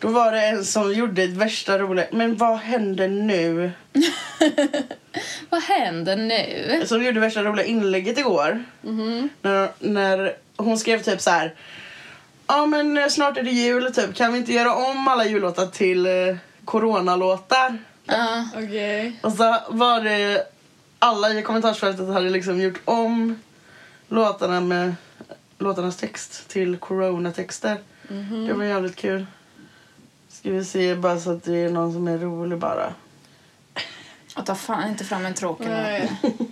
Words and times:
Då 0.00 0.08
var 0.08 0.32
det 0.32 0.40
en 0.40 0.64
som 0.64 0.94
gjorde 0.94 1.22
ett 1.22 1.30
värsta 1.30 1.78
roliga... 1.78 2.06
Men 2.12 2.36
vad 2.36 2.58
händer 2.58 3.08
nu? 3.08 3.72
Vad 5.50 5.62
händer 5.62 6.16
nu? 6.16 6.86
Som 6.86 7.04
gjorde 7.04 7.20
värsta 7.20 7.42
roliga 7.42 7.66
inlägget 7.66 8.18
igår. 8.18 8.64
När, 9.42 9.68
när 9.78 10.36
hon 10.56 10.78
skrev 10.78 11.02
typ 11.02 11.20
så 11.20 11.30
här... 11.30 11.54
Ja 12.46 12.66
men 12.66 13.10
snart 13.10 13.36
är 13.36 13.42
det 13.42 13.50
jul 13.50 13.94
typ. 13.94 14.14
Kan 14.14 14.32
vi 14.32 14.38
inte 14.38 14.52
göra 14.52 14.74
om 14.74 15.08
alla 15.08 15.24
jullåtar 15.24 15.66
till 15.66 16.06
eh, 16.06 16.36
coronalåtar? 16.64 17.78
Ja. 18.04 18.48
Okej. 18.56 19.18
Och 19.22 19.32
så 19.32 19.58
var 19.68 20.00
det... 20.00 20.46
Alla 20.98 21.34
i 21.34 21.42
kommentarsfältet 21.42 22.08
hade 22.08 22.30
liksom 22.30 22.60
gjort 22.60 22.80
om 22.84 23.42
låtarna 24.08 24.60
med 24.60 24.94
låtarnas 25.58 25.96
text 25.96 26.48
till 26.48 26.76
coronatexter. 26.76 27.76
Det 28.46 28.52
var 28.52 28.64
jävligt 28.64 28.96
kul. 28.96 29.26
Ska 30.40 30.50
vi 30.50 30.64
se 30.64 30.94
bara 30.94 31.20
så 31.20 31.30
att 31.30 31.44
det 31.44 31.56
är 31.56 31.70
någon 31.70 31.92
som 31.92 32.08
är 32.08 32.18
rolig 32.18 32.58
bara. 32.58 32.94
Och 34.36 34.46
ta 34.46 34.54
fan 34.54 34.88
inte 34.88 35.04
fram 35.04 35.26
en 35.26 35.34
tråkig 35.34 35.66
Nej. 35.66 36.12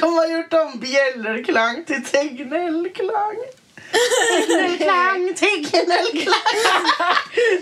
De 0.00 0.14
har 0.14 0.26
gjort 0.26 0.52
om 0.52 0.80
bjällerklang 0.80 1.84
till 1.84 2.04
tegnellklang. 2.04 3.36
Tegnellklang, 4.48 5.34
tegnellklang. 5.34 6.34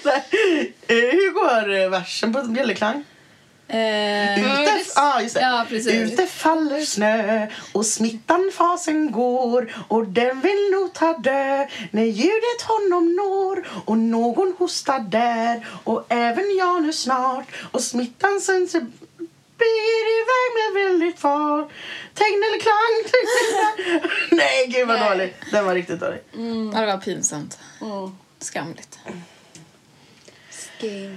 Eh, 0.87 0.95
Hur 0.97 1.33
går 1.33 1.73
eh, 1.75 1.91
versen 1.91 2.33
på 2.33 2.43
bjällerklang? 2.43 3.05
Eh, 3.75 4.63
Ute, 4.63 4.85
ah, 4.97 5.21
just 5.21 5.35
det. 5.35 5.41
Ja, 5.41 5.67
precis. 5.69 5.93
Ute 6.13 6.27
faller 6.27 6.81
snö 6.81 7.47
och 7.73 7.87
smittan 7.87 8.51
fasen 8.55 9.13
går 9.13 9.75
och 9.89 10.07
den 10.07 10.41
vill 10.41 10.71
nog 10.73 10.93
ta 10.93 11.19
dö 11.19 11.67
när 11.91 12.05
ljudet 12.05 12.63
honom 12.63 13.17
når 13.17 13.67
och 13.85 13.99
någon 13.99 14.55
hostar 14.59 14.99
där 15.01 15.67
och 15.85 16.07
även 16.09 16.57
jag 16.59 16.83
nu 16.83 16.93
snart 16.93 17.47
och 17.73 17.83
smittan 17.83 18.41
sen 18.41 18.69
så 18.69 18.81
blir 19.59 20.05
iväg 20.21 20.51
med 20.59 20.85
väldigt 20.85 21.19
fart. 21.21 21.69
Tegnellklang, 22.15 22.95
tegnellklang. 23.11 24.11
Nej, 24.31 24.67
gud 24.69 24.89
vad 24.89 25.01
Nej. 25.01 25.09
dålig. 25.11 25.37
Den 25.51 25.65
var 25.67 25.75
riktigt 25.75 26.01
dålig. 26.01 26.21
ja, 26.75 26.81
det 26.81 26.87
var 26.87 26.99
pinsamt. 26.99 27.59
Mm. 27.81 28.11
Skamligt. 28.41 28.99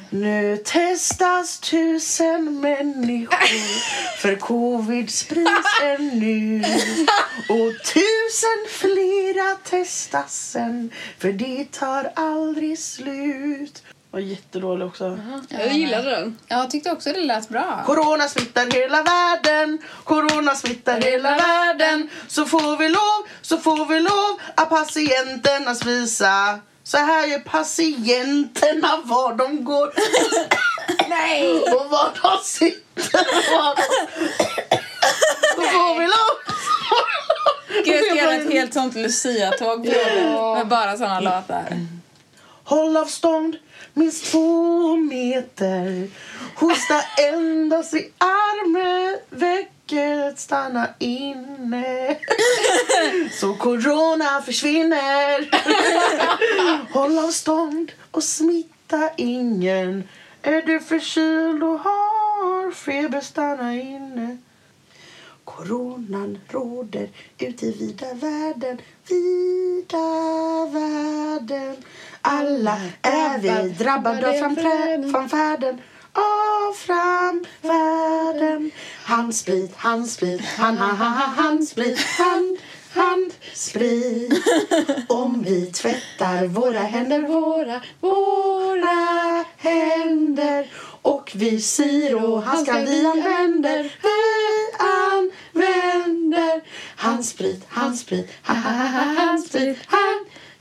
Nu 0.10 0.58
testas 0.58 1.60
tusen 1.60 2.60
människor 2.62 3.38
för 4.18 4.36
covid 4.36 5.10
sprids 5.10 5.82
ännu 5.84 6.64
och 7.50 7.74
tusen 7.84 8.66
flera 8.70 9.56
testas 9.64 10.50
sen 10.52 10.92
för 11.20 11.32
det 11.32 11.72
tar 11.72 12.12
aldrig 12.16 12.80
slut. 12.80 13.84
Var 14.12 14.20
jättedålig 14.20 14.88
också. 14.88 15.20
Jag 15.50 15.74
gillade 15.74 16.10
den. 16.10 16.38
Ja, 16.48 16.58
jag 16.58 16.72
tyckte 16.72 16.92
också 16.92 17.14
det 17.14 17.20
lät 17.20 17.50
bra. 17.50 17.84
Corona 17.86 18.28
smittar 18.28 18.72
hela 18.72 19.04
världen, 19.04 19.80
corona 20.04 20.56
smittar 20.56 21.02
hela 21.02 21.38
världen. 21.38 22.10
Så 22.28 22.46
får 22.46 22.78
vi 22.78 22.90
lov, 22.90 23.28
så 23.42 23.58
får 23.58 23.86
vi 23.86 24.00
lov 24.00 24.40
att 24.56 24.70
patienternas 24.70 25.86
visa. 25.86 26.60
Så 26.88 26.98
här 26.98 27.28
gör 27.28 27.40
patienterna 27.40 29.02
var 29.04 29.34
de 29.34 29.64
går. 29.64 29.94
Nej! 31.10 31.60
Och 31.62 31.90
var 31.90 32.12
de 32.22 32.44
sitter. 32.44 33.52
var 33.60 33.76
de- 33.76 33.82
får 35.72 36.00
vi. 36.00 36.08
Gud, 37.84 37.96
jag 37.96 38.06
ska 38.06 38.16
göra 38.16 38.34
ett 38.36 38.52
helt 38.52 38.74
sånt 38.74 38.96
Lucia-tåg 38.96 39.88
med 40.58 40.68
bara 40.68 40.98
såna 40.98 41.20
låtar. 41.20 41.66
Håll 42.64 42.98
avstånd 42.98 43.56
minst 43.94 44.32
två 44.32 44.96
meter. 44.96 46.10
Hosta 46.56 47.02
endast 47.18 47.94
i 47.94 48.12
armen. 48.18 49.18
Väcket 49.92 50.40
stanna 50.40 50.88
inne. 51.00 52.18
Så 53.32 53.54
corona 53.54 54.42
försvinner. 54.46 55.50
Håll 56.94 57.20
avstånd 57.20 57.92
och 58.12 58.24
smitta 58.24 59.10
ingen. 59.18 60.04
Är 60.42 60.62
du 60.62 60.80
förkyld 60.80 61.64
och 61.64 61.80
har 61.80 62.72
feber, 62.72 63.22
stanna 63.22 63.76
inne. 63.76 64.38
Coronan 65.44 66.40
råder 66.48 67.10
ute 67.38 67.66
i 67.66 67.72
vida 67.72 68.14
världen, 68.14 68.82
vida 69.10 69.98
världen. 70.72 71.76
Alla 72.22 72.78
är 73.02 73.40
vi 73.40 73.70
drabbade 73.70 74.30
av 74.30 74.34
framträ- 74.34 75.12
framfärden, 76.18 76.66
av 76.68 76.74
framfärden. 76.74 78.72
Handsprit, 79.04 79.76
handsprit, 79.76 80.42
hand, 80.42 80.78
hand, 80.78 80.98
hand, 80.98 81.36
handsprit, 81.36 82.00
hand, 82.00 82.58
handsprit. 82.94 84.34
Om 85.08 85.44
vi 85.44 85.66
tvättar 85.66 86.48
våra 86.48 86.80
händer, 86.80 87.22
våra, 87.22 87.82
våra 88.00 89.46
händer 89.58 90.72
och 91.02 91.32
visir 91.36 92.16
och 92.16 92.44
handskar 92.44 92.86
vi 92.86 93.06
använder, 93.06 93.84
vi 93.84 94.18
använder 94.80 96.62
handsprit, 96.96 97.66
handsprit, 97.68 98.32
ha, 98.44 98.54
ha, 98.54 98.72
ha, 98.72 98.88
ha, 98.88 99.04
handsprit, 99.04 99.78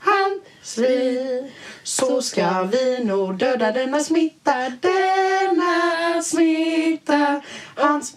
han 0.07 0.39
handsprit. 0.67 1.51
Så 1.83 2.21
ska 2.21 2.63
vi 2.63 3.03
nog 3.03 3.37
döda 3.37 3.71
denna 3.71 3.99
smitta, 3.99 4.53
denna 4.81 6.21
smitta. 6.23 7.41
hans 7.75 8.15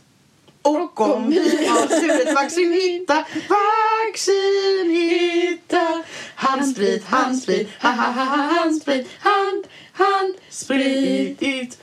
och 0.62 1.00
om 1.00 1.30
vi 1.30 1.66
har 1.66 1.86
tur 1.86 2.28
ett 2.28 2.34
vaccin 2.34 2.72
hitta, 2.72 3.24
vaccin 3.48 4.90
hitta. 4.90 6.02
Handsprit, 6.34 7.04
handsprit, 7.04 7.68
ha, 7.82 7.90
ha, 7.90 8.12
ha, 8.12 8.24
ha, 8.24 8.36
handsprit, 8.36 9.08
hand, 9.20 9.66
handsprit. 9.92 11.78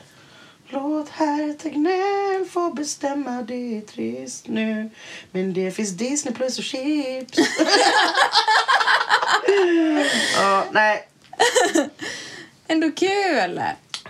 Låt 0.70 1.10
herr 1.10 1.54
Tegnell 1.54 2.46
få 2.46 2.70
bestämma, 2.70 3.42
det 3.42 3.78
är 3.78 3.82
trist 3.82 4.48
nu 4.48 4.90
Men 5.32 5.54
det 5.54 5.72
finns 5.72 5.90
Disney 5.90 6.34
plus 6.34 6.58
och 6.58 6.64
chips 6.64 7.38
Ja, 10.36 10.66
nej 10.72 11.08
Ändå 12.68 12.92
kul! 12.92 13.62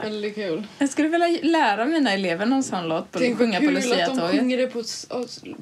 Väldigt 0.01 0.35
kul. 0.35 0.67
Jag 0.77 0.89
skulle 0.89 1.07
vilja 1.07 1.27
lära 1.43 1.85
mina 1.85 2.11
elever 2.13 2.45
någon 2.45 2.63
sån 2.63 2.87
låt 2.87 3.11
på, 3.11 3.19
Tänk 3.19 3.37
sjunga 3.37 3.59
på 3.59 3.65
kul 3.65 3.77
att 4.01 4.15
de 4.15 4.31
sjunger 4.31 4.57
det 4.57 4.67
på, 4.67 4.83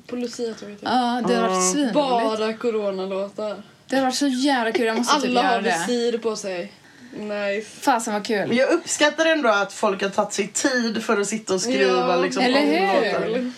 på 0.07 0.15
Lucia-tåget. 0.15 0.79
Ja, 0.81 1.21
det 1.27 1.35
har 1.35 1.49
varit 1.49 1.71
svinroligt. 1.71 1.93
Bara 1.93 2.53
coronalåtar. 2.53 3.63
Det 3.87 3.95
har 3.95 4.03
varit 4.03 4.15
så 4.15 4.27
jävla 4.27 4.71
kul. 4.71 4.85
Jag 4.85 4.97
måste 4.97 5.15
typ 5.21 5.29
Alla 5.29 5.41
har 5.43 5.51
göra 5.51 5.61
det. 5.61 5.85
visir 5.87 6.17
på 6.17 6.35
sig. 6.35 6.71
Nice. 7.19 7.67
Fasen 7.81 8.13
vad 8.13 8.25
kul. 8.25 8.47
Men 8.47 8.57
jag 8.57 8.69
uppskattar 8.69 9.25
ändå 9.25 9.49
att 9.49 9.73
folk 9.73 10.01
har 10.01 10.09
tagit 10.09 10.33
sig 10.33 10.47
tid 10.47 11.03
för 11.03 11.21
att 11.21 11.27
sitta 11.27 11.53
och 11.53 11.61
skriva 11.61 11.91
Ja, 11.91 12.15
liksom, 12.15 12.43
eller 12.43 12.61
om 12.61 12.67
hur? 12.67 13.11
låtar. 13.11 13.51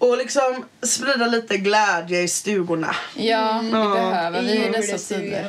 Och 0.00 0.18
liksom 0.18 0.64
sprida 0.82 1.26
lite 1.26 1.56
glädje 1.56 2.20
i 2.22 2.28
stugorna 2.28 2.94
Ja, 3.16 3.60
vi 3.62 3.70
Ja. 3.70 3.88
behöver 3.94 4.42
vi 4.42 4.52
i 4.52 4.68
dessa 4.72 4.92
det 5.16 5.22
tider. 5.22 5.48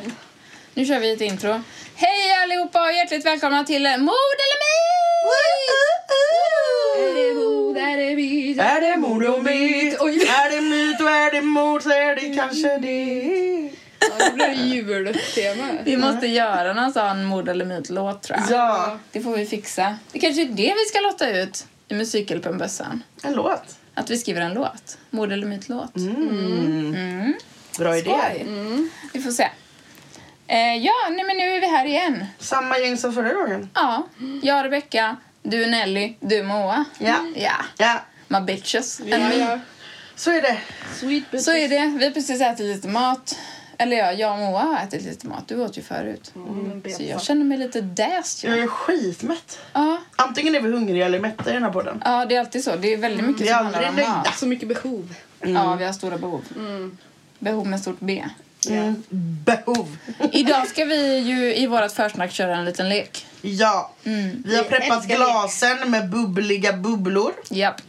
Nu 0.74 0.86
kör 0.86 0.98
vi 0.98 1.12
ett 1.12 1.20
intro. 1.20 1.62
Hej 1.94 2.32
allihopa 2.42 2.82
och 2.86 2.92
hjärtligt 2.92 3.26
välkomna 3.26 3.64
till 3.64 3.82
Mord 3.82 4.38
eller 4.44 4.62
Är 6.98 7.14
det 7.14 7.34
mod, 7.34 7.76
är 7.76 7.96
det 7.96 8.16
myt? 8.16 8.58
Är 8.60 8.80
det 8.80 8.96
mord 8.96 9.24
och 9.24 9.44
myt? 9.44 9.96
Oj. 10.00 10.22
Är 10.28 10.50
det 10.50 10.60
myt 10.60 11.00
och 11.00 11.10
är 11.10 11.30
det 11.30 11.40
mord 11.42 11.82
så 11.82 11.90
är 11.90 12.14
det 12.16 12.36
kanske 12.36 12.78
det. 12.78 13.70
Ja, 14.00 14.08
det 14.26 14.32
blir 14.34 14.52
jultema. 14.74 15.64
Vi 15.84 15.96
måste 15.96 16.26
göra 16.26 16.72
någon 16.72 16.92
sån 16.92 17.24
mord 17.24 17.48
eller 17.48 17.64
myt-låt 17.64 18.22
tror 18.22 18.38
jag. 18.48 18.58
Ja, 18.58 18.98
Det 19.12 19.20
får 19.20 19.36
vi 19.36 19.46
fixa. 19.46 19.96
Det 20.12 20.18
kanske 20.18 20.42
är 20.42 20.46
det 20.46 20.74
vi 20.78 20.84
ska 20.88 21.00
låta 21.00 21.30
ut 21.30 21.66
i 21.88 21.94
Musikhjälpen-bössan. 21.94 23.02
en 23.22 23.32
låt. 23.32 23.62
Att 23.94 24.10
vi 24.10 24.18
skriver 24.18 24.40
en 24.40 24.54
låt. 24.54 24.98
Mord 25.10 25.32
eller 25.32 25.46
myt-låt. 25.46 25.94
Bra 27.78 27.96
idé. 27.96 28.10
Skoj. 28.10 28.46
Vi 29.12 29.20
får 29.22 29.30
se. 29.30 29.48
Eh, 30.46 30.76
ja, 30.76 30.92
nej, 31.10 31.24
men 31.24 31.36
nu 31.36 31.42
är 31.56 31.60
vi 31.60 31.66
här 31.66 31.84
igen. 31.84 32.24
Samma 32.38 32.78
gäng 32.78 32.96
som 32.96 33.12
förra 33.12 33.32
gången. 33.32 33.70
Ja, 33.74 34.06
jag 34.42 34.56
och 34.58 34.64
Rebecca, 34.64 35.16
du 35.42 35.66
Nelly, 35.66 36.14
du 36.20 36.42
Moa. 36.42 36.84
Ja. 36.98 37.16
Ja, 37.36 37.52
Ja, 37.78 38.00
my 38.28 38.40
bitches. 38.40 39.00
Ja. 39.06 39.58
så 40.16 40.30
är 40.30 40.42
det. 40.42 40.58
Sweet 40.94 41.30
bitches. 41.30 41.44
Så 41.44 41.52
är 41.52 41.68
det. 41.68 41.98
Vi 41.98 42.04
har 42.04 42.12
precis 42.12 42.40
ätit 42.40 42.66
lite 42.66 42.88
mat. 42.88 43.38
Eller 43.78 43.96
ja, 43.96 44.12
jag 44.12 44.32
och 44.32 44.38
Moa 44.38 44.60
har 44.62 44.82
ätit 44.84 45.02
lite 45.02 45.26
mat. 45.26 45.48
Du 45.48 45.60
åt 45.60 45.78
ju 45.78 45.82
förut. 45.82 46.32
Mm, 46.36 46.82
Så 46.96 47.02
jag 47.02 47.22
känner 47.22 47.44
mig 47.44 47.58
lite 47.58 47.80
däst. 47.80 48.44
Jag 48.44 48.58
Ja. 48.58 48.62
är 48.62 48.66
skitmätt. 48.66 49.58
Ja, 49.72 49.98
Antingen 50.16 50.54
är 50.54 50.60
vi 50.60 50.72
hungriga 50.72 51.06
eller 51.06 51.20
mätta 51.20 51.50
i 51.50 51.52
den 51.52 51.62
här 51.62 51.70
podden. 51.70 52.02
ja, 52.04 52.26
det 52.26 52.34
är 52.36 52.40
alltid 52.40 52.64
så. 52.64 52.76
Det 52.76 52.92
är 52.92 52.96
väldigt 52.96 53.26
mycket 53.26 53.42
Vi 53.42 53.48
är 53.48 53.54
som 53.56 53.64
handlar 53.66 53.88
om 53.88 53.94
nöjda. 53.96 54.08
mat. 54.10 54.38
Så 54.38 54.46
mycket 54.46 54.68
behov. 54.68 55.14
Ja, 55.40 55.74
vi 55.74 55.84
har 55.84 55.92
stora 55.92 56.18
behov. 56.18 56.42
Behov 57.38 57.66
med 57.66 57.80
stort 57.80 57.96
B. 58.00 58.24
Mm. 58.70 59.02
Behov. 59.44 59.96
Idag 60.32 60.66
ska 60.68 60.84
vi 60.84 61.18
ju 61.18 61.54
i 61.56 61.66
vårt 61.66 61.92
försnack 61.92 62.32
köra 62.32 62.56
en 62.56 62.64
liten 62.64 62.88
lek. 62.88 63.26
Ja, 63.42 63.90
vi 64.44 64.56
har 64.56 64.62
preppat 64.64 65.06
glasen 65.06 65.90
med 65.90 66.10
bubbliga 66.10 66.72
bubblor. 66.72 67.32
Japp. 67.50 67.80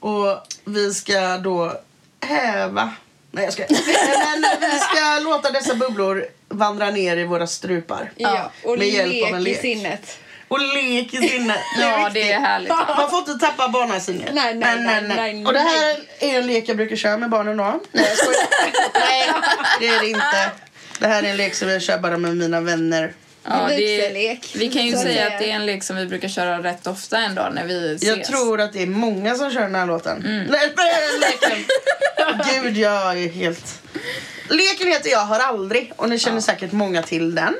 Och 0.00 0.26
vi 0.64 0.94
ska 0.94 1.38
då 1.38 1.80
häva... 2.20 2.92
Nej, 3.32 3.44
jag 3.44 3.52
ska. 3.52 3.64
Men 3.68 4.70
vi 4.70 4.78
ska 4.78 5.18
låta 5.22 5.50
dessa 5.50 5.74
bubblor 5.74 6.24
vandra 6.48 6.90
ner 6.90 7.16
i 7.16 7.24
våra 7.24 7.46
strupar. 7.46 8.12
Ja, 8.16 8.50
och 8.64 8.78
med 8.78 8.88
hjälp 8.88 9.12
lek 9.12 9.24
av 9.24 9.34
en 9.34 9.40
i 9.40 9.44
lek. 9.44 9.60
sinnet. 9.60 10.18
Och 10.48 10.60
lek 10.60 11.14
i 11.14 11.28
sinnet. 11.28 11.58
Ja, 11.80 12.10
det 12.14 12.32
är 12.32 12.40
härligt. 12.40 12.68
Man 12.68 13.10
får 13.10 13.18
inte 13.18 13.46
tappa 13.46 13.68
barnasinnet. 13.68 14.34
Nej, 14.34 14.54
nej, 14.54 14.80
nej, 14.80 15.02
nej, 15.02 15.46
Och 15.46 15.52
det 15.52 15.58
här 15.58 15.96
är 16.18 16.38
en 16.38 16.46
lek 16.46 16.68
jag 16.68 16.76
brukar 16.76 16.96
köra 16.96 17.16
med 17.16 17.30
barnen 17.30 17.56
då. 17.56 17.80
Nej, 17.92 18.04
jag 18.08 18.16
skojar. 18.18 18.48
nej, 19.00 19.30
det 19.80 19.86
är 19.88 20.00
det 20.00 20.08
inte. 20.08 20.50
Det 20.98 21.06
här 21.06 21.22
är 21.22 21.30
en 21.30 21.36
lek 21.36 21.54
som 21.54 21.68
jag 21.68 21.82
kör 21.82 21.98
bara 21.98 22.16
med 22.16 22.36
mina 22.36 22.60
vänner. 22.60 23.12
Ja, 23.44 23.68
det, 23.68 24.38
vi 24.54 24.68
kan 24.68 24.86
ju 24.86 24.96
säga 24.96 25.26
att 25.26 25.38
det 25.38 25.50
är 25.50 25.54
en 25.54 25.66
lek 25.66 25.82
som 25.82 25.96
vi 25.96 26.06
brukar 26.06 26.28
köra 26.28 26.62
rätt 26.62 26.86
ofta 26.86 27.18
ändå 27.18 27.48
när 27.52 27.66
vi 27.66 27.94
ses. 27.94 28.08
Jag 28.08 28.24
tror 28.24 28.60
att 28.60 28.72
det 28.72 28.82
är 28.82 28.86
många 28.86 29.34
som 29.34 29.50
kör 29.52 29.60
den 29.60 29.74
här 29.74 29.86
låten. 29.86 30.26
Mm. 30.26 30.46
Leken. 31.20 31.64
Gud, 32.62 32.76
jag 32.76 33.22
är 33.22 33.28
helt... 33.28 33.82
Leken 34.48 34.88
heter 34.88 35.10
Jag 35.10 35.24
har 35.24 35.38
aldrig 35.40 35.92
och 35.96 36.08
ni 36.08 36.18
känner 36.18 36.40
säkert 36.40 36.72
många 36.72 37.02
till 37.02 37.34
den. 37.34 37.54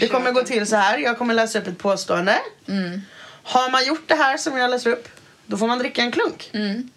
Det 0.00 0.08
kommer 0.08 0.32
gå 0.32 0.42
till 0.42 0.66
så 0.66 0.76
här. 0.76 0.98
Jag 0.98 1.18
kommer 1.18 1.34
läsa 1.34 1.58
upp 1.58 1.66
ett 1.66 1.78
påstående. 1.78 2.38
Mm. 2.68 3.02
Har 3.42 3.70
man 3.70 3.86
gjort 3.86 4.08
det 4.08 4.14
här 4.14 4.36
som 4.36 4.56
jag 4.56 4.70
läser 4.70 4.90
upp, 4.90 5.08
då 5.46 5.56
får 5.56 5.66
man 5.66 5.78
dricka 5.78 6.02
en 6.02 6.12
klunk. 6.12 6.50
Mm. 6.52 6.90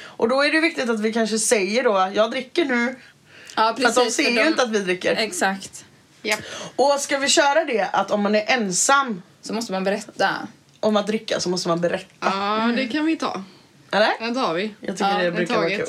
Och 0.00 0.28
då 0.28 0.42
är 0.44 0.52
det 0.52 0.60
viktigt 0.60 0.90
att 0.90 1.00
vi 1.00 1.12
kanske 1.12 1.38
säger 1.38 1.82
då, 1.84 2.10
jag 2.14 2.30
dricker 2.30 2.64
nu. 2.64 2.96
Ja, 3.56 3.74
För 3.80 3.86
att 3.88 3.94
de 3.94 4.00
precis. 4.04 4.14
ser 4.16 4.24
för 4.24 4.30
ju 4.30 4.36
de- 4.38 4.46
inte 4.48 4.62
att 4.62 4.70
vi 4.70 4.78
dricker. 4.78 5.12
Exakt. 5.16 5.84
Japp. 6.22 6.40
Och 6.76 6.96
ska 7.00 7.18
vi 7.18 7.28
köra 7.28 7.64
det 7.64 7.88
att 7.92 8.10
om 8.10 8.22
man 8.22 8.34
är 8.34 8.44
ensam 8.46 9.22
Så 9.42 9.52
måste 9.54 9.72
man 9.72 9.84
berätta. 9.84 10.48
om 10.80 10.96
att 10.96 11.06
dricka 11.06 11.40
så 11.40 11.48
måste 11.48 11.68
man 11.68 11.80
berätta. 11.80 12.06
Ja, 12.20 12.72
det 12.76 12.86
kan 12.88 13.04
vi 13.06 13.16
ta. 13.16 13.44
Eller? 13.92 14.10
Den 14.20 14.34
tar 14.34 14.54
vi. 14.54 14.74
Jag 14.80 14.96
tycker 14.96 15.10
Ja, 15.10 15.18
det 15.18 15.24
det 15.24 15.30
brukar 15.32 15.56
vara 15.56 15.70
kul. 15.70 15.86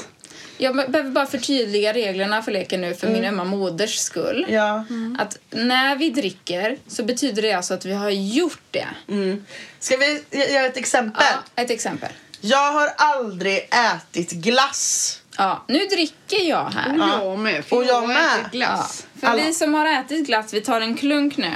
Jag 0.58 0.76
be- 0.76 0.88
behöver 0.88 1.10
bara 1.12 1.26
förtydliga 1.26 1.94
reglerna 1.94 2.42
för 2.42 2.52
leken 2.52 2.82
nu 2.82 2.94
för 2.96 3.08
min 3.08 3.26
ömma 3.26 3.44
moders 3.44 3.96
skull. 4.00 4.46
Ja. 4.50 4.86
Att 5.20 5.38
när 5.50 5.96
vi 5.96 6.10
dricker 6.10 6.78
så 6.88 7.04
betyder 7.04 7.42
det 7.42 7.52
alltså 7.54 7.74
att 7.74 7.86
vi 7.86 7.94
har 7.94 8.10
gjort 8.10 8.62
det. 8.72 8.88
Mm. 9.08 9.46
Ska 9.80 9.98
vi 9.98 10.24
göra 10.54 10.66
ett 10.66 10.78
exempel? 10.78 11.24
Ja, 11.56 11.64
ett 11.64 11.70
exempel. 11.70 12.10
Jag 12.42 12.72
har 12.74 12.88
aldrig 12.98 13.70
ätit 13.72 14.32
glass. 14.32 15.20
Ja, 15.38 15.64
nu 15.68 15.80
dricker 15.86 16.50
jag 16.50 16.66
Och 16.66 16.74
här. 16.74 16.98
jag 17.24 17.40
med. 17.40 17.66
För 17.66 17.76
Och 17.76 17.84
jag 17.86 18.08
med. 18.08 18.52
glass. 18.52 19.06
För 19.20 19.28
Alla. 19.28 19.44
vi 19.44 19.54
som 19.54 19.74
har 19.74 19.86
ätit 20.00 20.28
glass, 20.28 20.54
vi 20.54 20.62
tar 20.62 20.82
en 20.82 20.98
klunk 20.98 21.38
nu. 21.38 21.52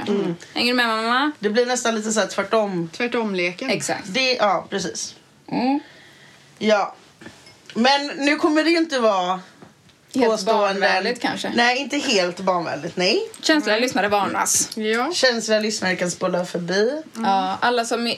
Hänger 0.54 0.72
du 0.72 0.74
med 0.76 0.86
mamma? 0.88 1.32
Det 1.38 1.50
blir 1.50 1.66
nästan 1.66 1.94
lite 1.94 2.12
så 2.12 2.20
här 2.20 2.26
tvärtom. 2.26 2.90
Tvärtom-leken. 2.96 3.70
Exakt. 3.70 4.04
Det, 4.14 4.32
ja, 4.34 4.66
precis. 4.70 5.14
Mm. 5.52 5.80
Ja. 6.58 6.94
Men 7.74 8.06
nu 8.06 8.36
kommer 8.36 8.64
det 8.64 8.70
ju 8.70 8.76
inte 8.78 8.98
vara 8.98 9.40
Helt 10.14 10.26
påståenden. 10.30 10.80
barnvänligt 10.80 11.22
kanske. 11.22 11.52
Nej, 11.54 11.78
inte 11.78 11.96
helt 11.98 12.40
barnvänligt. 12.40 12.96
Nej. 12.96 13.20
Känsliga 13.42 13.78
lyssnare 13.78 14.08
varnas. 14.08 14.76
Ja. 14.76 15.10
Känsliga 15.14 15.60
lyssnare 15.60 15.96
kan 15.96 16.10
spola 16.10 16.44
förbi. 16.44 17.02
Ja, 17.16 17.58
alla 17.60 17.84
som 17.84 18.14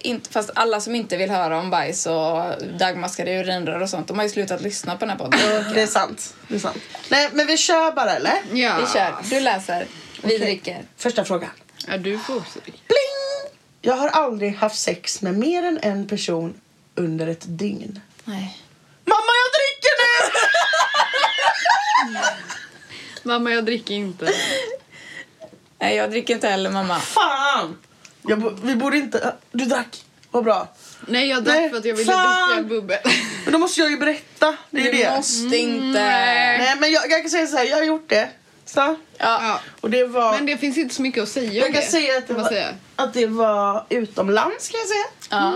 inte, 0.00 0.30
fast 0.30 0.50
alla 0.54 0.80
som 0.80 0.94
inte 0.94 1.16
vill 1.16 1.30
höra 1.30 1.58
om 1.58 1.70
bajs 1.70 2.06
och 2.06 2.42
dagmaskade 2.78 3.40
urinrör 3.40 3.80
och 3.80 3.90
sånt, 3.90 4.08
de 4.08 4.16
har 4.18 4.24
ju 4.24 4.30
slutat 4.30 4.62
lyssna 4.62 4.92
på 4.96 5.00
den 5.00 5.10
här 5.10 5.18
podden. 5.18 5.40
Det 5.74 5.82
är 5.82 5.86
sant. 5.86 6.34
Det 6.48 6.54
är 6.54 6.58
sant. 6.58 6.78
Nej, 7.08 7.28
men 7.32 7.46
vi 7.46 7.56
kör 7.56 7.92
bara, 7.92 8.16
eller? 8.16 8.34
ja. 8.52 8.76
Vi 8.80 8.86
kör. 8.92 9.14
Du 9.30 9.40
läser. 9.40 9.86
Vi 10.22 10.26
Okej. 10.28 10.38
dricker. 10.38 10.82
Första 10.96 11.24
frågan. 11.24 11.50
Ja, 11.88 11.96
du 11.98 12.18
får 12.18 12.36
också. 12.36 12.58
Bling! 12.64 13.58
Jag 13.80 13.94
har 13.96 14.08
aldrig 14.08 14.56
haft 14.56 14.78
sex 14.78 15.22
med 15.22 15.34
mer 15.38 15.62
än 15.62 15.78
en 15.82 16.06
person 16.08 16.54
under 16.94 17.26
ett 17.26 17.42
dygn. 17.44 18.00
Nej. 18.24 18.58
Mamma, 19.04 19.22
jag 19.44 19.52
dricker 19.52 19.92
nu! 19.98 20.30
Mamma, 23.22 23.50
jag 23.50 23.64
dricker 23.64 23.94
inte. 23.94 24.32
Nej, 25.80 25.96
jag 25.96 26.10
dricker 26.10 26.34
inte 26.34 26.48
heller 26.48 26.70
mamma. 26.70 27.00
Fan! 27.00 27.78
Jag, 28.22 28.40
bo- 28.40 28.56
vi 28.62 28.74
borde 28.76 28.96
inte... 28.96 29.34
Du 29.52 29.64
drack. 29.64 30.04
Vad 30.30 30.44
bra. 30.44 30.68
Nej, 31.06 31.28
jag 31.28 31.44
drack 31.44 31.56
Nej, 31.56 31.70
för 31.70 31.76
att 31.76 31.84
jag 31.84 31.94
ville 31.94 32.12
fan. 32.12 32.48
dricka 32.48 32.62
bubbel. 32.68 32.98
Men 33.44 33.52
då 33.52 33.58
måste 33.58 33.80
jag 33.80 33.90
ju 33.90 33.96
berätta. 33.96 34.56
Det 34.70 34.80
är 34.80 34.84
ju 34.84 34.92
Du 34.92 34.98
det. 34.98 35.10
måste 35.16 35.56
inte. 35.56 36.00
Nej, 36.00 36.76
men 36.80 36.92
jag, 36.92 37.10
jag 37.10 37.20
kan 37.22 37.30
säga 37.30 37.46
så 37.46 37.56
här. 37.56 37.64
Jag 37.64 37.76
har 37.76 37.84
gjort 37.84 38.08
det. 38.08 38.28
Så. 38.64 38.80
Ja. 38.80 38.96
Ja. 39.18 39.60
Och 39.80 39.90
det 39.90 40.04
var... 40.04 40.32
Men 40.32 40.46
det 40.46 40.56
finns 40.56 40.78
inte 40.78 40.94
så 40.94 41.02
mycket 41.02 41.22
att 41.22 41.28
säga 41.28 41.48
om 41.50 41.56
jag 41.56 41.64
kan 41.66 41.74
det. 41.74 41.82
säga 41.86 42.18
att 42.18 42.28
det, 42.28 42.34
var, 42.34 42.48
säger 42.48 42.74
att 42.96 43.14
det 43.14 43.26
var 43.26 43.86
utomlands, 43.88 44.68
kan 44.68 44.80
jag 44.80 44.88
säga. 44.88 45.04
ja. 45.30 45.54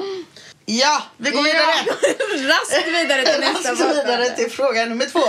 Ja, 0.69 1.03
vi 1.17 1.31
går 1.31 1.43
vidare. 1.43 2.49
Raskt 2.49 2.87
vidare 2.89 3.27
till 3.27 3.41
nästa 3.53 3.69
Jag 3.69 3.79
ska 3.79 3.89
vidare 3.89 4.31
till 4.31 4.51
fråga 4.51 4.85
nummer 4.87 5.07
två. 5.07 5.21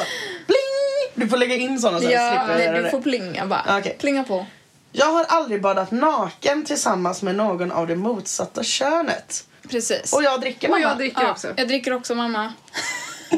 Du 1.17 1.27
får 1.27 1.37
lägga 1.37 1.55
in 1.55 1.79
såna 1.79 1.97
så 1.99 2.03
jag 2.03 2.11
Ja, 2.13 2.29
slipper 2.29 2.57
nej, 2.57 2.77
du 2.77 2.83
det. 2.83 2.89
får 2.91 3.01
plinga 3.01 3.45
bara. 3.45 3.77
Okej. 3.79 3.95
Plinga 3.99 4.23
på. 4.23 4.45
Jag 4.91 5.05
har 5.05 5.23
aldrig 5.23 5.61
badat 5.61 5.91
naken 5.91 6.65
tillsammans 6.65 7.21
med 7.21 7.35
någon 7.35 7.71
av 7.71 7.87
det 7.87 7.95
motsatta 7.95 8.63
könet. 8.63 9.43
Precis. 9.69 10.13
Och 10.13 10.23
jag 10.23 10.41
dricker 10.41 10.67
Och 10.67 10.71
mamma. 10.71 10.81
jag 10.89 10.97
dricker 10.97 11.21
ja, 11.21 11.31
också. 11.31 11.47
Jag 11.55 11.67
dricker 11.67 11.93
också 11.93 12.15
mamma. 12.15 12.53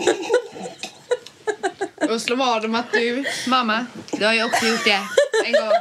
Och 2.10 2.22
slå 2.22 2.36
vad 2.36 2.66
om 2.66 2.76
att 2.76 2.92
du, 2.92 3.24
mamma, 3.48 3.86
det 4.12 4.26
har 4.26 4.34
jag 4.34 4.46
också 4.48 4.66
gjort 4.66 4.84
det 4.84 5.00
en 5.46 5.52
gång. 5.52 5.72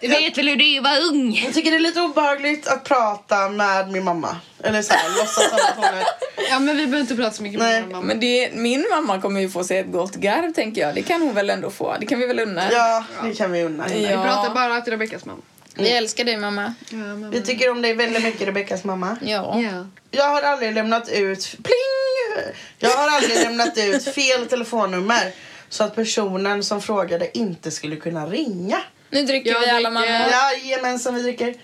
Du 0.00 0.08
vet 0.08 0.38
väl 0.38 0.48
hur 0.48 0.56
det 0.56 0.64
är 0.64 0.78
att 0.78 0.84
vara 0.84 0.98
ung? 0.98 1.40
Jag 1.44 1.54
tycker 1.54 1.70
det 1.70 1.76
är 1.76 1.80
lite 1.80 2.00
obehagligt 2.00 2.66
att 2.68 2.84
prata 2.84 3.48
med 3.48 3.90
min 3.90 4.04
mamma. 4.04 4.36
Eller 4.64 4.82
så 4.82 4.92
här, 4.92 5.08
låtsas 5.18 5.48
som 5.48 5.58
att 5.58 5.76
hon 5.76 5.84
är... 5.84 6.04
Ja, 6.50 6.58
men 6.58 6.76
vi 6.76 6.86
behöver 6.86 7.00
inte 7.00 7.16
prata 7.16 7.30
så 7.30 7.42
mycket 7.42 7.60
Nej. 7.60 7.80
med 7.80 7.90
mamma. 7.90 8.06
Men 8.06 8.20
det, 8.20 8.50
min 8.52 8.86
mamma 8.90 9.20
kommer 9.20 9.40
ju 9.40 9.48
få 9.50 9.64
sig 9.64 9.78
ett 9.78 9.92
gott 9.92 10.14
garv 10.14 10.52
tänker 10.52 10.80
jag. 10.80 10.94
Det 10.94 11.02
kan 11.02 11.22
hon 11.22 11.34
väl 11.34 11.50
ändå 11.50 11.70
få. 11.70 11.96
Det 12.00 12.06
kan 12.06 12.18
vi 12.20 12.26
väl 12.26 12.40
unna. 12.40 12.72
Ja, 12.72 13.04
det 13.24 13.34
kan 13.34 13.52
vi 13.52 13.62
unna 13.62 13.82
henne. 13.82 13.94
Vi 13.96 14.04
Ja. 14.12 14.22
pratar 14.24 14.54
bara 14.54 14.80
till 14.80 14.92
Rebeckas 14.92 15.24
mamma. 15.24 15.42
Vi 15.74 15.90
älskar 15.90 16.24
dig 16.24 16.36
mamma. 16.36 16.74
Ja, 16.90 16.96
mamma. 16.96 17.28
Vi 17.28 17.42
tycker 17.42 17.70
om 17.70 17.82
dig 17.82 17.94
väldigt 17.94 18.22
mycket, 18.22 18.46
Rebeckas 18.48 18.84
mamma. 18.84 19.16
Ja. 19.22 19.60
Ja. 19.60 19.86
Jag 20.10 20.24
har 20.24 20.42
aldrig 20.42 20.74
lämnat 20.74 21.08
ut... 21.08 21.56
Pling! 21.62 22.54
Jag 22.82 22.90
har 22.90 23.10
aldrig 23.10 23.36
lämnat 23.36 23.78
ut 23.78 24.04
fel 24.14 24.46
telefonnummer 24.46 25.32
så 25.68 25.84
att 25.84 25.94
personen 25.94 26.64
som 26.64 26.82
frågade 26.82 27.38
inte 27.38 27.70
skulle 27.70 27.96
kunna 27.96 28.26
ringa. 28.26 28.82
Nu 29.10 29.22
dricker 29.24 29.50
Jag 29.52 29.60
vi 29.60 29.66
alla 29.70 29.90
dricker. 29.90 30.12
mammor. 30.18 30.30
Jajamensan, 30.32 31.14
vi 31.14 31.22
dricker. 31.22 31.54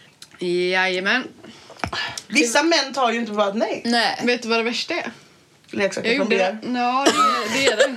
Jajamän. 0.71 1.25
Vissa 2.29 2.63
män 2.63 2.93
tar 2.95 3.13
ju 3.13 3.19
inte 3.19 3.33
bara 3.33 3.53
nej. 3.53 3.83
Nej. 3.85 4.21
Vet 4.25 4.43
du 4.43 4.49
vad 4.49 4.59
det 4.59 4.63
värsta 4.63 4.95
är? 4.95 5.11
Leksaker 5.71 6.09
Jag 6.09 6.17
från 6.17 6.29
BR. 6.29 6.35
det. 6.37 6.59
Ja, 6.79 7.07
det, 7.55 7.67
är- 7.67 7.77
det 7.77 7.83
är 7.83 7.89
det. 7.89 7.97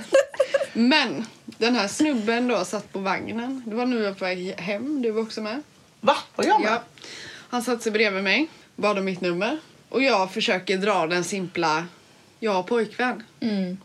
Men 0.72 1.26
den 1.46 1.76
här 1.76 1.88
snubben 1.88 2.48
då 2.48 2.64
satt 2.64 2.92
på 2.92 2.98
vagnen. 2.98 3.62
Det 3.66 3.74
var 3.74 3.86
nu 3.86 3.96
jag 4.02 4.08
var 4.10 4.14
på 4.14 4.24
väg 4.24 4.54
hem. 4.58 5.02
Du 5.02 5.10
var 5.10 5.22
också 5.22 5.40
med. 5.42 5.62
Va? 6.00 6.16
Var 6.36 6.44
jag 6.44 6.60
med? 6.60 6.72
Ja. 6.72 6.82
Han 7.50 7.62
satte 7.62 7.82
sig 7.82 7.92
bredvid 7.92 8.22
mig, 8.24 8.48
bad 8.76 8.98
om 8.98 9.04
mitt 9.04 9.20
nummer. 9.20 9.58
Och 9.88 10.02
jag 10.02 10.32
försöker 10.32 10.76
dra 10.78 11.06
den 11.06 11.24
simpla, 11.24 11.86
jag 12.42 12.52
har 12.52 12.62
pojkvän. 12.62 13.22
Mm. 13.40 13.78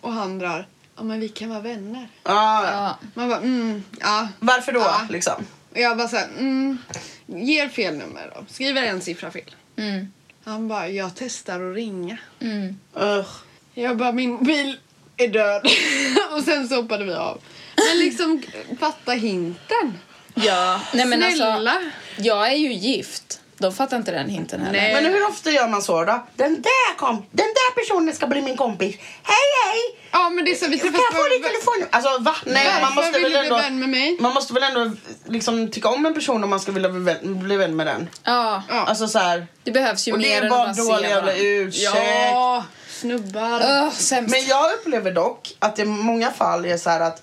Och 0.00 0.12
han 0.12 0.38
drar, 0.38 0.66
ja 0.96 1.02
men 1.02 1.20
vi 1.20 1.28
kan 1.28 1.48
vara 1.48 1.60
vänner. 1.60 2.08
Ah, 2.22 2.64
ja. 2.64 2.98
Man 3.14 3.28
bara, 3.28 3.38
mm, 3.38 3.84
ja. 4.00 4.28
Varför 4.38 4.72
då? 4.72 4.80
Ja. 4.80 5.06
Liksom? 5.10 5.46
Och 5.70 5.78
jag 5.78 5.96
bara 5.96 6.08
så 6.08 6.16
här, 6.16 6.28
mm, 6.38 6.78
ger 7.26 7.68
fel 7.68 7.96
nummer 7.96 8.32
då. 8.34 8.44
Skriver 8.48 8.82
en 8.82 9.00
siffra 9.00 9.30
fel. 9.30 9.54
Mm. 9.76 10.12
Han 10.44 10.68
bara, 10.68 10.88
jag 10.88 11.10
testar 11.14 11.70
att 11.70 11.76
ringa. 11.76 12.18
Mm. 12.40 12.78
Ugh. 12.94 13.28
Jag 13.74 13.96
bara, 13.96 14.12
min 14.12 14.30
mobil 14.30 14.78
är 15.16 15.28
död. 15.28 15.66
och 16.36 16.42
sen 16.42 16.68
så 16.68 16.74
hoppade 16.74 17.04
vi 17.04 17.14
av. 17.14 17.40
Men 17.76 17.98
liksom, 17.98 18.42
fatta 18.80 19.12
hinten. 19.12 19.98
Ja, 20.34 20.80
nej 20.92 21.06
men 21.06 21.32
Snälla. 21.32 21.70
alltså. 21.70 21.90
Jag 22.16 22.52
är 22.52 22.56
ju 22.56 22.72
gift. 22.72 23.40
De 23.58 23.72
fattar 23.72 23.96
inte 23.96 24.12
den 24.12 24.28
hinten 24.28 24.60
heller. 24.60 24.80
Nej. 24.80 24.94
Men 24.94 25.04
hur 25.04 25.28
ofta 25.28 25.50
gör 25.50 25.68
man 25.68 25.82
så 25.82 26.04
då? 26.04 26.26
Den 26.36 26.62
där, 26.62 26.96
kom, 26.96 27.16
den 27.30 27.46
där 27.46 27.74
personen 27.74 28.14
ska 28.14 28.26
bli 28.26 28.42
min 28.42 28.56
kompis. 28.56 28.96
Hej 29.22 29.46
hej! 29.64 29.80
Ja, 30.10 30.30
men 30.30 30.44
det 30.44 30.50
är 30.50 30.54
så 30.54 30.68
vi 30.68 30.78
Kan 30.78 30.92
träffas 30.92 31.06
jag 31.12 31.22
få 31.22 31.28
din 31.28 31.42
telefon? 31.42 31.88
Alltså 31.90 32.18
va? 32.18 32.36
Nej, 32.46 32.66
Varför 32.66 32.80
man 32.80 32.94
måste 32.94 33.12
vill 33.12 33.22
väl 33.22 33.32
du 33.32 33.38
bli 33.38 33.46
ändå... 33.48 33.56
vän 33.56 33.80
med 33.80 33.88
mig? 33.88 34.16
Man 34.20 34.34
måste 34.34 34.54
väl 34.54 34.62
ändå 34.62 34.96
liksom 35.26 35.70
tycka 35.70 35.88
om 35.88 36.06
en 36.06 36.14
person 36.14 36.44
om 36.44 36.50
man 36.50 36.60
ska 36.60 36.72
vilja 36.72 36.88
bli 36.88 37.00
vän, 37.00 37.18
bli 37.22 37.56
vän 37.56 37.76
med 37.76 37.86
den. 37.86 38.08
Ja. 38.24 38.62
Alltså 38.68 39.08
så 39.08 39.18
här. 39.18 39.46
det 39.62 39.70
behövs 39.70 40.08
ju 40.08 40.12
Och 40.12 40.18
det 40.18 40.28
mer 40.28 40.38
är 40.38 40.42
än 40.42 40.50
bara 40.50 40.62
att 40.70 40.76
bara 40.76 40.86
dålig 40.86 41.04
se 41.04 41.14
jävla 41.14 41.34
ursäkt. 41.36 41.94
Ja, 41.94 42.64
snubbar. 42.88 43.60
Öh, 43.60 43.90
sämst. 43.90 44.30
Men 44.30 44.46
jag 44.46 44.72
upplever 44.72 45.12
dock 45.12 45.52
att 45.58 45.76
det 45.76 45.82
i 45.82 45.86
många 45.86 46.30
fall 46.30 46.64
är 46.64 46.76
så 46.76 46.90
här 46.90 47.00
att 47.00 47.22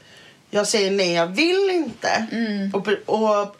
jag 0.49 0.67
säger 0.67 0.91
nej, 0.91 1.13
jag 1.13 1.27
vill 1.27 1.69
inte. 1.69 2.27
Mm. 2.31 2.71
Och, 2.73 2.87
och 3.05 3.55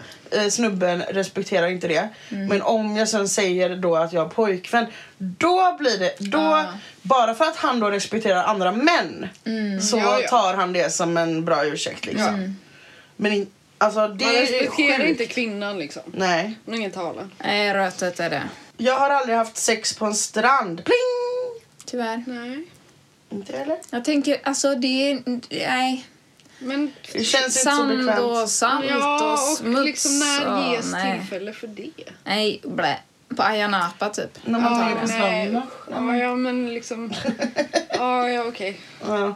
snubben 0.50 1.02
respekterar 1.10 1.68
inte 1.68 1.88
det. 1.88 2.10
Mm. 2.30 2.48
Men 2.48 2.62
om 2.62 2.98
jag 2.98 3.10
sen 3.10 3.28
säger 3.30 3.76
då 3.76 3.96
att 3.96 4.14
jag 4.14 4.22
har 4.22 4.30
pojkvän, 4.30 4.86
då 5.18 5.76
blir 5.80 6.00
det... 6.00 6.16
Då, 6.20 6.40
Ah. 6.40 6.66
Bara 7.02 7.34
för 7.36 7.46
att 7.46 7.56
han 7.56 7.80
då 7.80 7.90
respekterar 7.92 8.44
andra 8.44 8.72
män 8.72 9.28
Mm. 9.46 9.82
så 9.82 9.98
Ja, 9.98 10.20
ja. 10.22 10.28
tar 10.28 10.54
han 10.54 10.74
det 10.74 10.94
som 10.94 11.18
en 11.18 11.46
bra 11.46 11.66
ursäkt. 11.66 12.06
Liksom. 12.06 12.56
Men 13.16 13.34
in, 13.34 13.48
alltså, 13.78 14.08
det 14.08 14.26
Man 14.26 14.34
respekterar 14.36 15.06
inte 15.06 15.26
kvinnan 15.26 15.80
liksom. 15.80 16.02
Nej. 16.14 16.58
Ingen 16.68 16.92
talan. 16.92 17.32
Nej, 17.44 17.74
rötet 17.74 18.20
är 18.20 18.30
det. 18.30 18.44
Jag 18.78 19.00
har 19.00 19.10
aldrig 19.10 19.38
haft 19.38 19.58
sex 19.58 19.94
på 19.94 20.06
en 20.06 20.14
strand. 20.16 20.84
Pling! 20.86 21.66
Tyvärr. 21.86 22.24
Nej. 22.28 22.64
Inte 23.30 23.58
heller. 23.58 23.78
Jag 23.90 24.06
tänker, 24.06 24.38
alltså 24.44 24.76
det 24.76 25.12
är... 25.12 25.22
Nej. 25.50 26.06
Men 26.62 26.92
Det 27.14 27.24
känns 27.24 27.46
inte 27.46 27.52
så 27.60 27.60
Sand 27.70 27.98
bekvämt. 27.98 28.20
och 28.20 28.50
salt 28.50 28.86
ja, 28.90 29.34
och 29.34 29.40
smuts. 29.58 29.78
och 29.80 29.86
liksom 29.86 30.20
när 30.20 30.48
och- 30.68 30.74
ges 30.74 30.92
nej. 30.92 31.20
tillfälle 31.20 31.54
för 31.54 31.68
det? 31.68 31.92
Nej, 32.24 32.62
blä. 32.64 32.98
På 33.38 33.44
Ayia 33.44 33.68
Napa 33.68 34.10
typ. 34.10 34.40
När 34.46 34.60
man 34.60 34.80
tar 34.80 34.90
det 34.90 34.96
på 34.96 35.08
nej. 35.08 35.48
stranden. 35.48 35.62
Ja, 35.90 36.18
ja, 36.18 36.36
men 36.36 36.74
liksom... 36.74 37.14
Ja, 37.90 38.30
ja, 38.30 38.44
okej. 38.48 38.80
Ja. 39.08 39.36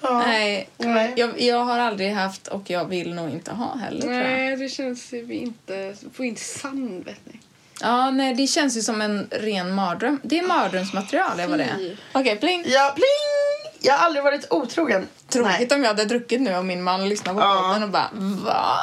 ja. 0.00 0.18
Nej, 0.26 0.68
Nej. 0.78 1.12
jag, 1.16 1.40
jag 1.40 1.64
har 1.64 1.78
aldrig 1.78 2.12
haft 2.12 2.48
och 2.48 2.70
jag 2.70 2.84
vill 2.84 3.14
nog 3.14 3.30
inte 3.30 3.52
ha 3.52 3.76
heller. 3.76 4.06
Nej, 4.06 4.56
det 4.56 4.68
känns 4.68 5.12
ju 5.12 5.34
inte... 5.34 5.96
Få 6.12 6.24
inte 6.24 6.40
sand, 6.40 7.04
vet 7.04 7.26
ni. 7.26 7.40
Ja, 7.80 8.10
nej, 8.10 8.34
det 8.34 8.46
känns 8.46 8.76
ju 8.76 8.80
som 8.82 9.00
en 9.02 9.28
ren 9.30 9.74
mardröm. 9.74 10.20
Det 10.22 10.38
är 10.38 10.42
mardrömsmaterial, 10.42 11.40
är 11.40 11.46
vad 11.48 11.58
det 11.58 11.64
är. 11.64 11.76
Fy. 11.76 11.96
Okej, 12.12 12.36
pling. 12.36 12.64
Ja, 12.66 12.92
pling! 12.94 13.72
Jag 13.80 13.94
har 13.98 14.06
aldrig 14.06 14.24
varit 14.24 14.46
otrogen. 14.52 15.08
Tråkigt 15.28 15.72
om 15.72 15.80
jag 15.82 15.88
hade 15.88 16.04
druckit 16.04 16.40
nu 16.40 16.56
och 16.56 16.64
min 16.64 16.82
man 16.82 17.08
lyssnar 17.08 17.34
på 17.34 17.40
Ja. 17.40 17.62
podden 17.62 17.82
och 17.82 17.90
bara 17.90 18.10
va? 18.12 18.76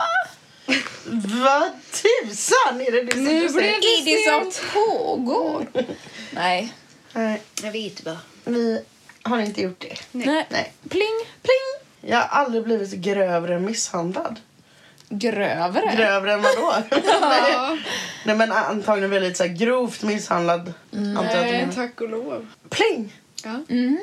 Vad 1.05 1.63
tusan 1.91 2.81
är 2.81 2.91
det 2.91 3.01
du 3.03 3.07
sitter 3.07 3.21
Nu 3.21 3.45
och 3.45 3.51
blir 3.53 3.61
säger? 3.61 4.37
Är 4.37 4.45
det 4.45 4.51
som 4.53 4.69
pågår? 4.73 5.67
Nej. 6.31 6.73
Nej, 7.13 7.41
Jag 7.63 7.71
vet 7.71 8.03
bara. 8.03 8.17
vi 8.45 8.81
har 9.23 9.39
inte 9.39 9.61
gjort 9.61 9.79
det. 9.81 9.95
nej. 10.11 10.45
Nej. 10.49 10.73
Pling. 10.89 11.19
Pling! 11.41 12.09
Jag 12.11 12.17
har 12.17 12.27
aldrig 12.41 12.63
blivit 12.63 12.91
grövre 12.93 13.59
misshandlad. 13.59 14.39
Grövre. 15.19 15.93
Grövre 15.95 16.33
än 16.33 16.41
vadå? 16.41 16.73
Nej. 16.89 17.01
Ja, 17.53 17.77
Nej 18.25 18.35
men 18.35 18.51
antagligen 18.51 19.09
väldigt 19.11 19.37
så 19.37 19.43
här 19.43 19.53
grovt 19.53 20.03
misshandlad. 20.03 20.73
Du 20.91 20.99
nej, 20.99 21.67
tack 21.75 22.01
och 22.01 22.09
lov. 22.09 22.47
Pling! 22.69 23.13
Ja. 23.43 23.59
Mm. 23.69 23.99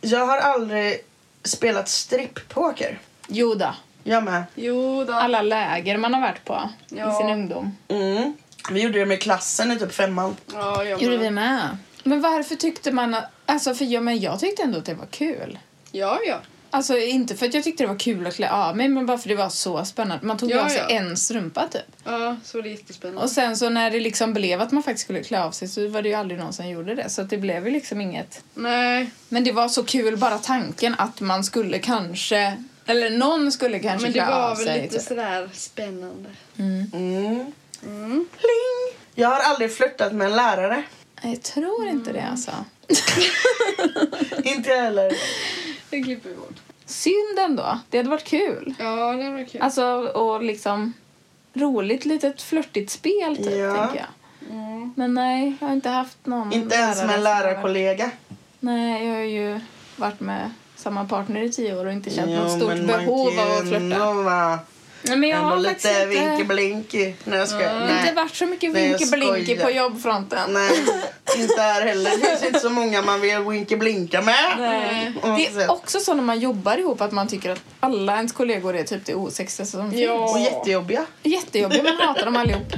Jag 0.00 0.26
har 0.26 0.38
aldrig 0.38 1.00
spelat 1.44 1.88
stripppoker. 1.88 2.98
Jo 3.28 3.54
då. 3.54 3.74
Jag 4.04 4.22
med. 4.24 4.44
Jo 4.54 5.04
då. 5.04 5.12
Alla 5.12 5.42
läger 5.42 5.96
man 5.96 6.14
har 6.14 6.20
varit 6.20 6.44
på 6.44 6.70
i 6.90 6.98
Ja. 6.98 7.18
sin 7.18 7.30
ungdom. 7.30 7.76
Mm. 7.88 8.32
Vi 8.70 8.82
gjorde 8.82 8.98
det 8.98 9.06
med 9.06 9.22
klassen 9.22 9.72
i 9.72 9.78
typ 9.78 9.92
femman. 9.92 10.36
Ja, 10.52 10.84
jag 10.84 11.02
Gjorde 11.02 11.16
vi 11.16 11.30
med. 11.30 11.32
med. 11.32 11.76
Men 12.04 12.20
varför 12.20 12.54
tyckte 12.54 12.92
man 12.92 13.14
att... 13.14 13.24
Alltså 13.46 13.74
för 13.74 13.84
jag, 13.84 14.02
men 14.02 14.20
jag 14.20 14.40
tyckte 14.40 14.62
ändå 14.62 14.78
att 14.78 14.84
det 14.84 14.94
var 14.94 15.06
kul. 15.06 15.58
Ja, 15.92 16.18
ja. 16.26 16.36
Alltså 16.74 16.98
inte 16.98 17.36
för 17.36 17.46
att 17.46 17.54
jag 17.54 17.64
tyckte 17.64 17.82
det 17.82 17.88
var 17.88 17.98
kul 17.98 18.26
att 18.26 18.34
klä 18.34 18.50
av 18.50 18.76
mig 18.76 18.88
men 18.88 19.06
bara 19.06 19.18
för 19.18 19.28
det 19.28 19.34
var 19.34 19.48
så 19.48 19.84
spännande. 19.84 20.26
Man 20.26 20.36
tog 20.38 20.50
ju 20.50 20.56
Ja, 20.56 20.64
av 20.64 20.68
sig 20.68 20.78
ja. 20.88 20.96
en 20.96 21.16
strumpa 21.16 21.68
typ. 21.68 21.82
Ja, 22.04 22.36
så 22.44 22.58
var 22.58 22.62
det 22.62 22.68
jättespännande. 22.68 23.22
Och 23.22 23.30
sen 23.30 23.56
så 23.56 23.68
när 23.68 23.90
det 23.90 24.00
liksom 24.00 24.32
blev 24.32 24.60
att 24.60 24.72
man 24.72 24.82
faktiskt 24.82 25.04
skulle 25.04 25.22
klä 25.22 25.42
av 25.44 25.50
sig 25.50 25.68
så 25.68 25.88
var 25.88 26.02
det 26.02 26.08
ju 26.08 26.14
aldrig 26.14 26.40
någon 26.40 26.52
som 26.52 26.68
gjorde 26.68 26.94
det. 26.94 27.08
Så 27.10 27.22
att 27.22 27.30
det 27.30 27.36
blev 27.38 27.66
ju 27.66 27.72
liksom 27.72 28.00
inget. 28.00 28.44
Nej, 28.54 29.10
Men 29.28 29.44
det 29.44 29.52
var 29.52 29.68
så 29.68 29.82
kul 29.84 30.16
bara 30.16 30.38
tanken 30.38 30.94
att 30.98 31.20
man 31.20 31.44
skulle 31.44 31.78
kanske, 31.78 32.62
eller 32.86 33.10
någon 33.10 33.52
skulle 33.52 33.78
kanske 33.78 34.02
men 34.06 34.12
det 34.12 34.18
klä 34.18 34.26
var 34.30 34.50
av 34.50 34.56
väl 34.56 34.66
sig. 34.66 34.82
lite 34.82 34.98
typ. 34.98 35.08
sådär 35.08 35.50
spännande. 35.52 36.30
Mm. 36.58 36.86
Mm. 36.92 38.26
Pling! 38.38 38.98
Jag 39.14 39.28
har 39.28 39.40
aldrig 39.40 39.76
flörtat 39.76 40.12
med 40.12 40.26
en 40.26 40.36
lärare. 40.36 40.82
Jag 41.22 41.42
tror 41.42 41.88
inte 41.88 42.10
Mm. 42.10 42.22
det 42.22 42.28
alltså. 42.30 42.52
inte 44.44 44.70
jag 44.70 44.82
heller. 44.82 45.12
Det 45.92 46.02
klipper 46.02 46.28
vi 46.30 46.34
bort. 46.36 46.60
Synd 46.86 47.38
ändå. 47.38 47.78
Det 47.90 47.96
hade 47.96 48.10
varit 48.10 48.24
kul. 48.24 48.74
Ja, 48.78 49.12
det 49.12 49.30
var 49.30 49.44
kul. 49.44 49.60
Alltså 49.62 49.84
och 50.14 50.42
liksom 50.42 50.92
roligt 51.54 52.04
litet 52.04 52.42
flörtigt 52.42 52.90
spel 52.90 53.36
typ 53.36 53.46
Ja. 53.52 53.76
tänker 53.76 53.96
jag. 54.06 54.50
Mm. 54.56 54.92
Men 54.96 55.14
nej, 55.14 55.56
jag 55.60 55.66
har 55.68 55.74
inte 55.74 55.88
haft 55.88 56.26
någon 56.26 56.52
Inte 56.52 56.76
ens 56.76 56.96
med 56.96 57.02
en 57.04 57.08
varit- 57.10 57.22
lärarkollega. 57.24 58.10
Nej, 58.60 59.06
jag 59.06 59.14
har 59.14 59.22
ju 59.22 59.60
varit 59.96 60.20
med 60.20 60.50
samma 60.76 61.04
partner 61.04 61.42
i 61.42 61.52
tio 61.52 61.76
år 61.80 61.86
och 61.86 61.92
inte 61.92 62.10
känt 62.10 62.30
Jo, 62.30 62.36
något 62.40 62.50
stort 62.50 62.68
men 62.68 62.86
man 62.86 63.04
behov 63.04 63.30
kan 63.30 63.38
av 63.38 63.58
att 63.58 63.66
ju 63.66 63.88
men 65.16 65.22
jag 65.28 65.38
ändå 65.38 65.48
har 65.50 65.56
lite 65.56 65.88
inte, 65.88 66.06
vinky-blinky. 66.06 67.12
Nej, 67.24 67.38
jag 67.38 67.48
skojar. 67.48 67.80
inte 67.82 67.94
Nej. 67.94 68.14
varit 68.14 68.34
så 68.34 68.46
mycket 68.46 68.72
skojar. 69.56 69.64
på 69.64 69.70
jobbfronten. 69.70 70.52
Nej, 70.52 70.70
inte 71.38 71.60
här 71.60 71.82
heller. 71.86 72.10
Det 72.10 72.26
finns 72.26 72.44
inte 72.44 72.60
så 72.60 72.70
många 72.70 73.02
man 73.02 73.20
vill 73.20 73.30
winky-blinka 73.38 74.22
med. 74.22 74.54
Nej. 74.58 75.12
Mm, 75.22 75.36
Det 75.36 75.46
är 75.46 75.70
också 75.70 76.00
så 76.00 76.14
när 76.14 76.22
man 76.22 76.40
jobbar 76.40 76.78
ihop 76.78 77.00
att 77.00 77.12
man 77.12 77.28
tycker 77.28 77.50
att 77.50 77.60
alla 77.80 78.16
ens 78.16 78.32
kollegor 78.32 78.76
är 78.76 78.84
typ 78.84 79.04
det 79.06 79.14
osexigaste 79.14 79.76
som 79.76 79.98
Ja. 79.98 80.12
Och 80.12 80.38
jättejobbiga. 80.40 81.06
finns. 81.22 81.34
Jättejobbigt, 81.34 81.84
man 81.84 81.96
hatar 82.08 82.24
dem 82.24 82.36
allihop. 82.36 82.72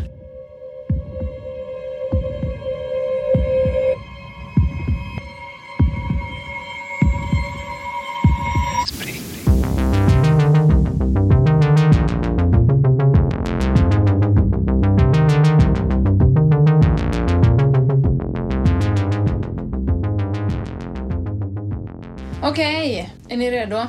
Okej, 22.54 23.12
är 23.28 23.36
ni 23.36 23.50
redo? 23.50 23.86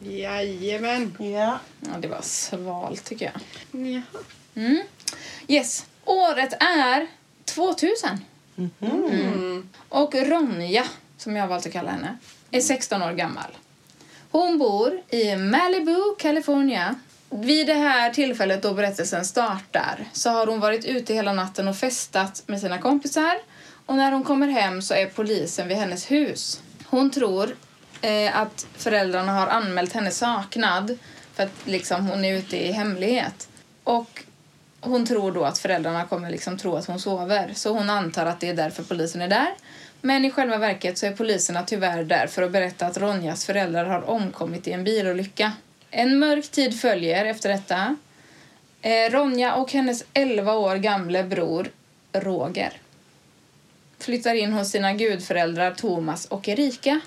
Jajamän. 0.00 1.16
Ja. 1.18 1.58
Ja, 1.80 1.98
det 1.98 2.08
var 2.08 2.22
svalt 2.22 3.04
tycker 3.04 3.24
jag. 3.24 3.34
Jaha. 3.86 4.22
Mm. 4.54 4.82
Yes, 5.48 5.86
året 6.04 6.52
är 6.62 7.06
2000. 7.44 8.08
Mm. 8.80 9.68
Och 9.88 10.14
Ronja, 10.14 10.84
som 11.16 11.36
jag 11.36 11.42
har 11.42 11.48
valt 11.48 11.66
att 11.66 11.72
kalla 11.72 11.90
henne, 11.90 12.16
är 12.50 12.60
16 12.60 13.02
år 13.02 13.12
gammal. 13.12 13.56
Hon 14.30 14.58
bor 14.58 15.02
i 15.10 15.36
Malibu, 15.36 16.00
California. 16.18 16.94
Vid 17.30 17.66
det 17.66 17.74
här 17.74 18.10
tillfället 18.10 18.62
då 18.62 18.74
berättelsen 18.74 19.24
startar 19.24 20.04
så 20.12 20.30
har 20.30 20.46
hon 20.46 20.60
varit 20.60 20.84
ute 20.84 21.14
hela 21.14 21.32
natten 21.32 21.68
och 21.68 21.76
festat 21.76 22.42
med 22.46 22.60
sina 22.60 22.78
kompisar. 22.78 23.34
Och 23.86 23.94
när 23.96 24.12
hon 24.12 24.24
kommer 24.24 24.48
hem 24.48 24.82
så 24.82 24.94
är 24.94 25.06
polisen 25.06 25.68
vid 25.68 25.76
hennes 25.76 26.10
hus. 26.10 26.62
Hon 26.84 27.10
tror 27.10 27.54
eh, 28.04 28.36
att 28.36 28.66
föräldrarna 28.76 29.32
har 29.32 29.46
anmält 29.46 29.92
henne 29.92 30.10
saknad 30.10 30.98
för 31.34 31.42
att 31.42 31.52
liksom, 31.64 32.06
hon 32.06 32.24
är 32.24 32.34
ute 32.36 32.56
i 32.56 32.72
hemlighet. 32.72 33.48
Och 33.84 34.24
hon 34.80 35.06
tror 35.06 35.32
då 35.32 35.44
att 35.44 35.58
föräldrarna 35.58 36.04
kommer 36.04 36.30
liksom 36.30 36.58
tro 36.58 36.76
att 36.76 36.86
hon 36.86 37.00
sover. 37.00 37.52
Så 37.54 37.72
hon 37.72 37.90
antar 37.90 38.26
att 38.26 38.40
det 38.40 38.48
är 38.48 38.54
därför 38.54 38.82
polisen 38.82 39.22
är 39.22 39.28
där. 39.28 39.54
Men 40.00 40.24
i 40.24 40.30
själva 40.30 40.58
verket 40.58 40.98
så 40.98 41.06
är 41.06 41.12
poliserna 41.12 41.62
tyvärr 41.62 42.04
där 42.04 42.26
för 42.26 42.42
att 42.42 42.50
berätta 42.50 42.86
att 42.86 42.98
Ronjas 42.98 43.46
föräldrar 43.46 43.84
har 43.84 44.10
omkommit 44.10 44.68
i 44.68 44.72
en 44.72 44.84
bilolycka. 44.84 45.52
En 45.90 46.18
mörk 46.18 46.48
tid 46.48 46.80
följer 46.80 47.24
efter 47.24 47.48
detta. 47.48 47.96
Eh, 48.82 49.10
Ronja 49.10 49.54
och 49.54 49.72
hennes 49.72 50.04
11 50.14 50.54
år 50.54 50.76
gamle 50.76 51.24
bror 51.24 51.70
Roger 52.12 52.72
flyttar 53.98 54.34
in 54.34 54.52
hos 54.52 54.70
sina 54.70 54.92
gudföräldrar 54.92 55.70
Thomas 55.70 56.26
och 56.26 56.48
Erika 56.48 57.00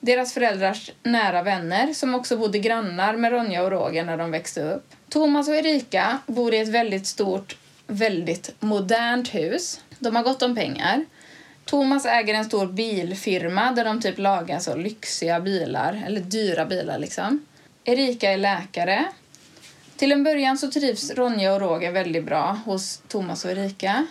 deras 0.00 0.34
föräldrars 0.34 0.90
nära 1.02 1.42
vänner 1.42 1.92
som 1.92 2.14
också 2.14 2.36
bodde 2.36 2.58
grannar 2.58 3.16
med 3.16 3.32
Ronja 3.32 3.62
och 3.62 3.70
Roger 3.70 4.04
när 4.04 4.16
de 4.16 4.30
växte 4.30 4.62
upp. 4.62 4.92
Thomas 5.08 5.48
och 5.48 5.54
Erika 5.54 6.18
bor 6.26 6.54
i 6.54 6.58
ett 6.58 6.68
väldigt 6.68 7.06
stort, 7.06 7.56
väldigt 7.86 8.54
modernt 8.60 9.34
hus. 9.34 9.80
De 9.98 10.16
har 10.16 10.22
gott 10.22 10.42
om 10.42 10.54
pengar. 10.54 11.04
Thomas 11.64 12.06
äger 12.06 12.34
en 12.34 12.44
stor 12.44 12.66
bilfirma 12.66 13.72
där 13.72 13.84
de 13.84 14.00
typ 14.00 14.18
lagar 14.18 14.58
så 14.58 14.76
lyxiga 14.76 15.40
bilar, 15.40 16.02
eller 16.06 16.20
dyra 16.20 16.66
bilar 16.66 16.98
liksom. 16.98 17.46
Erika 17.84 18.32
är 18.32 18.36
läkare. 18.36 19.04
Till 19.96 20.12
en 20.12 20.24
början 20.24 20.58
så 20.58 20.70
trivs 20.70 21.10
Ronja 21.10 21.54
och 21.54 21.60
Roger 21.60 21.92
väldigt 21.92 22.24
bra 22.24 22.58
hos 22.64 23.02
Thomas 23.08 23.44
och 23.44 23.50
Erika. 23.50 24.06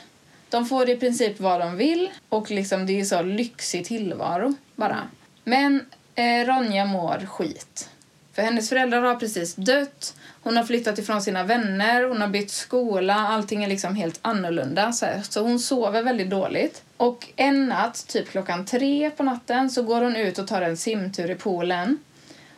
De 0.50 0.66
får 0.66 0.90
i 0.90 0.96
princip 0.96 1.40
vad 1.40 1.60
de 1.60 1.78
vill 1.78 2.10
och 2.30 2.52
liksom 2.52 2.86
det 2.86 3.00
är 3.00 3.06
så 3.06 3.22
lyxig 3.22 3.86
tillvaro 3.86 4.54
bara. 4.76 5.08
Men 5.48 5.86
eh, 6.16 6.46
Ronja 6.46 6.86
mår 6.86 7.26
skit. 7.26 7.90
För 8.34 8.42
hennes 8.42 8.70
föräldrar 8.70 9.02
har 9.02 9.16
precis 9.16 9.56
dött. 9.56 10.16
Hon 10.42 10.58
har 10.58 10.64
flyttat 10.64 11.00
ifrån 11.00 11.22
sina 11.22 11.44
vänner, 11.44 12.04
hon 12.04 12.22
har 12.22 12.28
bytt 12.28 12.52
skola, 12.52 13.16
allting 13.16 13.64
är 13.64 13.68
liksom 13.68 13.96
helt 13.96 14.20
annorlunda. 14.22 14.92
Så, 14.92 15.06
här. 15.06 15.22
så 15.22 15.42
hon 15.42 15.60
sover 15.60 16.04
väldigt 16.04 16.30
dåligt. 16.30 16.84
Och 16.98 17.28
en 17.36 17.66
natt, 17.66 18.08
typ 18.08 18.30
klockan 18.30 18.66
tre 18.66 19.12
på 19.18 19.24
natten, 19.24 19.70
så 19.70 19.84
går 19.84 20.02
hon 20.02 20.16
ut 20.16 20.40
och 20.40 20.48
tar 20.48 20.62
en 20.62 20.78
simtur 20.78 21.32
i 21.32 21.36
poolen. 21.36 21.98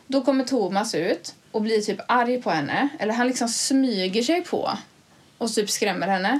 Då 0.06 0.22
kommer 0.22 0.44
Thomas 0.44 0.94
ut 0.94 1.34
och 1.52 1.62
blir 1.62 1.80
typ 1.80 2.00
arg 2.08 2.42
på 2.42 2.50
henne. 2.50 2.88
Eller 2.98 3.14
han 3.14 3.26
liksom 3.26 3.48
smyger 3.48 4.22
sig 4.22 4.44
på 4.44 4.78
och 5.38 5.54
typ 5.54 5.70
skrämmer 5.70 6.06
henne. 6.06 6.38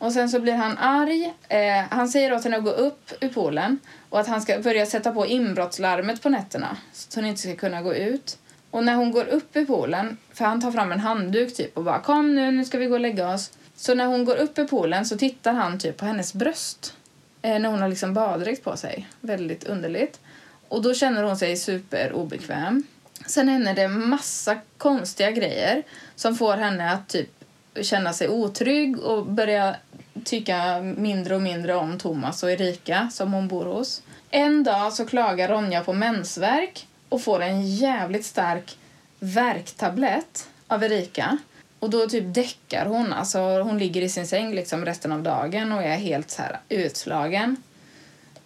Och 0.00 0.12
sen 0.12 0.28
så 0.28 0.40
blir 0.40 0.52
han 0.52 0.78
arg. 0.78 1.34
Eh, 1.48 1.84
han 1.90 2.08
säger 2.08 2.32
åt 2.32 2.44
henne 2.44 2.56
att 2.56 2.64
gå 2.64 2.70
upp 2.70 3.12
ur 3.20 3.28
poolen 3.28 3.78
och 4.08 4.20
att 4.20 4.26
han 4.26 4.42
ska 4.42 4.58
börja 4.58 4.86
sätta 4.86 5.12
på 5.12 5.26
inbrottslarmet 5.26 6.22
på 6.22 6.28
nätterna 6.28 6.76
så 6.92 7.08
att 7.08 7.14
hon 7.14 7.24
inte 7.24 7.40
ska 7.40 7.56
kunna 7.56 7.82
gå 7.82 7.94
ut. 7.94 8.38
Och 8.70 8.84
när 8.84 8.94
hon 8.94 9.12
går 9.12 9.24
upp 9.24 9.56
i 9.56 9.66
poolen, 9.66 10.16
för 10.32 10.44
han 10.44 10.60
tar 10.60 10.72
fram 10.72 10.92
en 10.92 11.00
handduk 11.00 11.56
typ 11.56 11.76
och 11.76 11.84
bara 11.84 11.98
kom 11.98 12.34
nu, 12.34 12.50
nu 12.50 12.64
ska 12.64 12.78
vi 12.78 12.86
gå 12.86 12.94
och 12.94 13.00
lägga 13.00 13.34
oss. 13.34 13.52
Så 13.76 13.94
när 13.94 14.06
hon 14.06 14.24
går 14.24 14.36
upp 14.36 14.58
i 14.58 14.66
poolen 14.66 15.06
så 15.06 15.18
tittar 15.18 15.52
han 15.52 15.78
typ 15.78 15.96
på 15.96 16.04
hennes 16.04 16.34
bröst 16.34 16.94
eh, 17.42 17.58
när 17.58 17.68
hon 17.68 17.80
har 17.80 17.88
liksom 17.88 18.14
baddräkt 18.14 18.64
på 18.64 18.76
sig. 18.76 19.08
Väldigt 19.20 19.64
underligt. 19.64 20.20
Och 20.68 20.82
då 20.82 20.94
känner 20.94 21.22
hon 21.22 21.36
sig 21.36 21.56
superobekväm. 21.56 22.82
Sen 23.26 23.48
händer 23.48 23.74
det 23.74 23.88
massa 23.88 24.56
konstiga 24.78 25.30
grejer 25.30 25.82
som 26.16 26.36
får 26.36 26.56
henne 26.56 26.92
att 26.92 27.08
typ 27.08 27.39
känna 27.82 28.12
sig 28.12 28.28
otrygg 28.28 28.98
och 28.98 29.26
börja 29.26 29.76
tycka 30.24 30.80
mindre 30.80 31.34
och 31.34 31.42
mindre 31.42 31.74
om 31.74 31.98
Thomas 31.98 32.42
och 32.42 32.50
Erika 32.50 33.08
som 33.12 33.32
hon 33.32 33.48
bor 33.48 33.64
hos. 33.64 34.02
En 34.30 34.64
dag 34.64 34.92
så 34.92 35.06
klagar 35.06 35.48
Ronja 35.48 35.84
på 35.84 35.92
mensvärk 35.92 36.86
och 37.08 37.22
får 37.22 37.42
en 37.42 37.66
jävligt 37.66 38.24
stark 38.24 38.78
värktablett 39.18 40.48
av 40.66 40.84
Erika. 40.84 41.38
Och 41.78 41.90
då 41.90 42.06
typ 42.06 42.34
däckar 42.34 42.86
hon. 42.86 43.12
Alltså 43.12 43.38
hon 43.40 43.78
ligger 43.78 44.02
i 44.02 44.08
sin 44.08 44.26
säng 44.26 44.54
liksom 44.54 44.84
resten 44.84 45.12
av 45.12 45.22
dagen 45.22 45.72
och 45.72 45.82
är 45.82 45.96
helt 45.96 46.30
så 46.30 46.42
här 46.42 46.60
utslagen. 46.68 47.56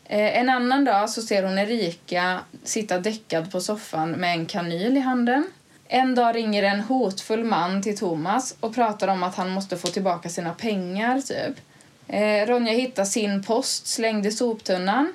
Eh, 0.05 0.39
en 0.39 0.49
annan 0.49 0.85
dag 0.85 1.11
så 1.11 1.23
ser 1.23 1.43
hon 1.43 1.59
Erika 1.59 2.41
sitta 2.65 2.99
däckad 2.99 3.53
på 3.53 3.61
soffan 3.61 4.11
med 4.11 4.31
en 4.31 4.47
kanyl 4.47 4.97
i 4.97 5.01
handen. 5.01 5.45
En 5.89 6.15
dag 6.15 6.37
ringer 6.37 6.63
en 6.63 6.81
hotfull 6.81 7.45
man 7.45 7.83
till 7.83 7.99
Thomas 7.99 8.57
och 8.61 8.75
pratar 8.75 9.09
om 9.09 9.23
att 9.23 9.35
han 9.35 9.51
måste 9.51 9.77
få 9.77 9.89
tillbaka 9.89 10.29
sina 10.29 10.55
pengar, 10.55 11.21
typ. 11.21 11.61
Eh, 12.09 12.47
Ronja 12.47 12.73
hittar 12.73 13.05
sin 13.05 13.43
post 13.43 13.87
slängd 13.87 14.27
i 14.27 14.31
soptunnan. 14.31 15.15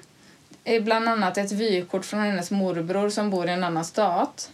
Eh, 0.63 0.83
bland 0.83 1.09
annat 1.09 1.37
ett 1.37 1.51
vykort 1.51 2.05
från 2.05 2.19
hennes 2.19 2.51
morbror 2.51 3.09
som 3.09 3.29
bor 3.29 3.47
i 3.47 3.51
en 3.51 3.63
annan 3.63 3.85
stat. 3.85 4.51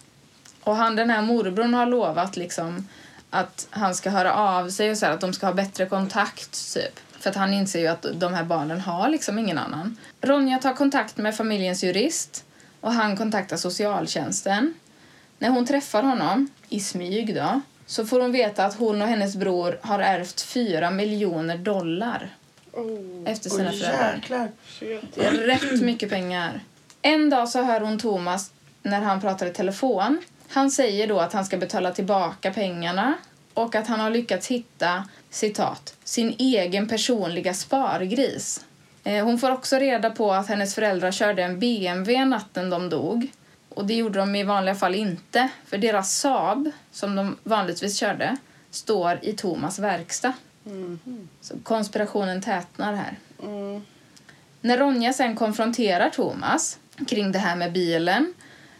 Och 0.63 0.75
han, 0.75 0.95
den 0.95 1.10
här 1.10 1.22
morbrorn 1.22 1.74
har 1.74 1.86
lovat 1.86 2.38
liksom 2.38 2.88
att 3.29 3.67
han 3.69 3.95
ska 3.95 4.10
höra 4.10 4.34
av 4.34 4.69
sig 4.69 4.91
och 4.91 4.98
så 4.98 5.05
här, 5.05 5.13
att 5.13 5.22
de 5.22 5.34
ska 5.34 5.45
ha 5.45 5.53
bättre 5.53 5.86
kontakt, 5.86 6.74
typ. 6.74 7.00
För 7.19 7.30
att 7.30 7.36
han 7.36 7.54
inser 7.54 7.80
ju 7.80 7.88
att 7.88 8.06
de 8.13 8.34
här 8.34 8.43
barnen 8.43 8.82
har 8.82 9.10
liksom 9.10 9.39
ingen 9.39 9.58
annan. 9.58 9.97
Ronja 10.21 10.58
tar 10.58 10.73
kontakt 10.73 11.17
med 11.17 11.36
familjens 11.36 11.84
jurist 11.84 12.43
och 12.82 12.93
han 12.93 13.17
kontaktar 13.17 13.58
socialtjänsten. 13.58 14.73
När 15.39 15.50
hon 15.50 15.65
träffar 15.65 16.04
honom, 16.04 16.50
i 16.69 16.80
smyg 16.80 17.36
då, 17.36 17.62
så 17.86 18.06
får 18.06 18.19
hon 18.19 18.32
veta 18.32 18.65
att 18.65 18.76
hon 18.76 19.02
och 19.02 19.08
hennes 19.08 19.36
bror 19.36 19.80
har 19.82 20.00
ärvt 20.00 20.41
fyra 20.41 20.91
miljoner 20.91 21.58
dollar 21.58 22.30
Oh, 22.71 23.32
efter 23.32 23.50
sina 23.50 23.69
Oj, 23.69 23.80
föräldrar. 23.80 24.52
Det 25.15 25.26
är 25.26 25.32
rätt 25.32 25.82
mycket 25.82 26.10
pengar. 26.10 26.60
En 27.02 27.30
dag 27.30 27.50
så 27.50 27.62
hör 27.62 27.82
hon 27.82 28.00
Thomas 28.00 28.52
när 28.84 29.02
han 29.02 29.21
pratar 29.21 29.48
i 29.48 29.54
telefon. 29.54 30.21
Han 30.50 30.71
säger 30.71 31.08
då 31.08 31.19
att 31.19 31.34
han 31.34 31.45
ska 31.45 31.58
betala 31.58 31.91
tillbaka 31.91 32.52
pengarna 32.54 33.13
och 33.54 33.76
att 33.76 33.88
han 33.88 34.00
har 34.00 34.10
lyckats 34.10 34.48
hitta, 34.48 35.08
citat, 35.30 35.95
sin 36.04 36.36
egen 36.38 36.88
personliga 36.88 37.54
spargris. 37.54 38.65
Eh, 39.04 39.26
Hon 39.26 39.39
får 39.39 39.52
också 39.52 39.76
reda 39.76 40.10
på 40.10 40.34
att 40.34 40.48
hennes 40.48 40.76
föräldrar 40.76 41.12
körde 41.12 41.43
en 41.43 41.60
BMW 41.60 42.26
natten 42.26 42.69
de 42.69 42.89
dog. 42.89 43.32
Och 43.75 43.85
det 43.85 43.93
gjorde 43.93 44.19
de 44.19 44.35
i 44.35 44.43
vanliga 44.43 44.75
fall 44.75 44.95
inte, 44.95 45.49
för 45.65 45.77
deras 45.77 46.19
Saab, 46.19 46.71
som 46.91 47.15
de 47.15 47.38
vanligtvis 47.43 47.97
körde, 47.97 48.38
står 48.71 49.19
i 49.21 49.33
Thomas 49.33 49.79
verkstad. 49.79 50.33
Så 51.41 51.53
konspirationen 51.63 52.41
tätnar 52.41 52.93
här. 52.93 53.17
Mm. 53.43 53.81
När 54.61 54.77
Ronja 54.77 55.13
sen 55.13 55.35
konfronterar 55.35 56.09
Thomas 56.09 56.79
kring 57.07 57.31
det 57.31 57.39
här 57.39 57.55
med 57.55 57.73
bilen 57.73 58.33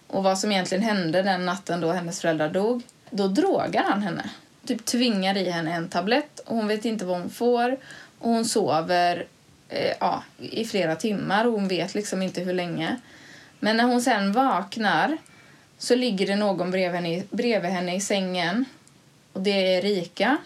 och 0.08 0.23
vad 0.23 0.39
som 0.39 0.51
egentligen 0.51 0.84
hände 0.84 1.21
den 1.21 1.45
natten 1.45 1.81
då 1.81 1.91
hennes 1.91 2.21
föräldrar 2.21 2.49
dog, 2.49 2.84
då 3.10 3.27
drogar 3.27 3.84
han 3.84 4.01
henne. 4.01 4.29
Typ 4.65 4.86
tvingar 4.86 5.38
i 5.38 5.49
henne 5.49 5.73
en 5.73 5.89
tablett 5.89 6.39
och 6.39 6.55
hon 6.55 6.67
vet 6.67 6.86
inte 6.86 7.05
vad 7.05 7.19
hon 7.19 7.29
får 7.29 7.77
och 8.19 8.29
hon 8.29 8.45
sover 8.45 9.25
eh, 9.69 9.93
ja, 9.99 10.23
i 10.38 10.65
flera 10.65 10.95
timmar 10.95 11.45
och 11.45 11.53
hon 11.53 11.67
vet 11.67 11.95
liksom 11.95 12.21
inte 12.21 12.41
hur 12.41 12.53
länge. 12.53 12.99
Men 13.60 13.78
när 13.78 13.84
hon 13.84 14.02
sen 14.02 14.32
vaknar 14.32 15.18
så 15.78 15.96
ligger 15.96 16.28
det 16.28 16.36
någon 16.36 16.72
bredvid 16.72 16.96
henne, 16.96 17.18
i- 17.18 17.24
bredvid 17.30 17.72
henne 17.72 17.96
i 17.96 18.02
sängen 18.02 18.65
och 19.34 19.41
det 19.41 19.52
är 19.52 19.86
Erika 19.86 20.38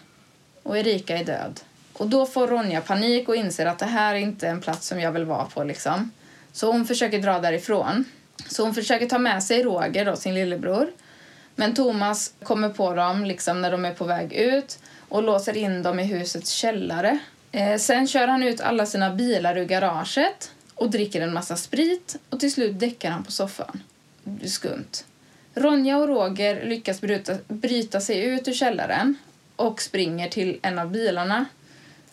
och 0.64 0.78
Erika 0.78 1.18
är 1.18 1.24
död. 1.26 1.60
Och 1.94 2.08
då 2.08 2.26
får 2.26 2.48
Ronja 2.48 2.82
panik 2.82 3.30
och 3.30 3.36
inser 3.36 3.66
att 3.66 3.80
det 3.80 3.86
här 3.86 4.16
är 4.16 4.20
inte 4.20 4.48
en 4.48 4.62
plats 4.62 4.88
som 4.88 5.00
jag 5.00 5.12
vill 5.12 5.26
vara 5.26 5.46
på 5.46 5.64
liksom. 5.64 6.12
Så 6.52 6.72
hon 6.72 6.86
försöker 6.86 7.20
dra 7.20 7.40
därifrån. 7.40 8.06
Så 8.48 8.64
hon 8.64 8.74
försöker 8.74 9.06
ta 9.06 9.18
med 9.20 9.44
sig 9.44 9.64
Roger, 9.64 10.06
då, 10.06 10.16
sin 10.16 10.34
lillebror. 10.36 10.88
Men 11.56 11.76
Thomas 11.76 12.34
kommer 12.44 12.70
på 12.70 12.94
dem 12.94 13.26
liksom 13.26 13.62
när 13.62 13.72
de 13.72 13.86
är 13.86 13.94
på 13.94 14.04
väg 14.06 14.34
ut 14.34 14.80
och 15.10 15.24
låser 15.24 15.58
in 15.58 15.84
dem 15.84 16.00
i 16.00 16.04
husets 16.04 16.50
källare. 16.52 17.20
Eh, 17.52 17.78
sen 17.78 18.08
kör 18.08 18.28
han 18.28 18.44
ut 18.44 18.62
alla 18.62 18.86
sina 18.86 19.10
bilar 19.10 19.58
ur 19.58 19.66
garaget 19.66 20.52
och 20.80 20.90
dricker 20.90 21.22
en 21.22 21.34
massa 21.34 21.56
sprit 21.56 22.16
och 22.30 22.40
till 22.40 22.52
slut 22.52 22.80
däckar 22.80 23.12
han 23.12 23.24
på 23.24 23.32
soffan. 23.32 23.84
Skumt. 24.46 25.04
Ronja 25.54 25.98
och 25.98 26.08
Roger 26.08 26.66
lyckas 26.66 27.02
bryta, 27.02 27.38
bryta 27.48 28.02
sig 28.02 28.24
ut 28.24 28.48
ur 28.48 28.54
källaren 28.54 29.16
och 29.56 29.82
springer 29.82 30.30
till 30.30 30.60
en 30.62 30.80
av 30.80 30.92
bilarna. 30.92 31.46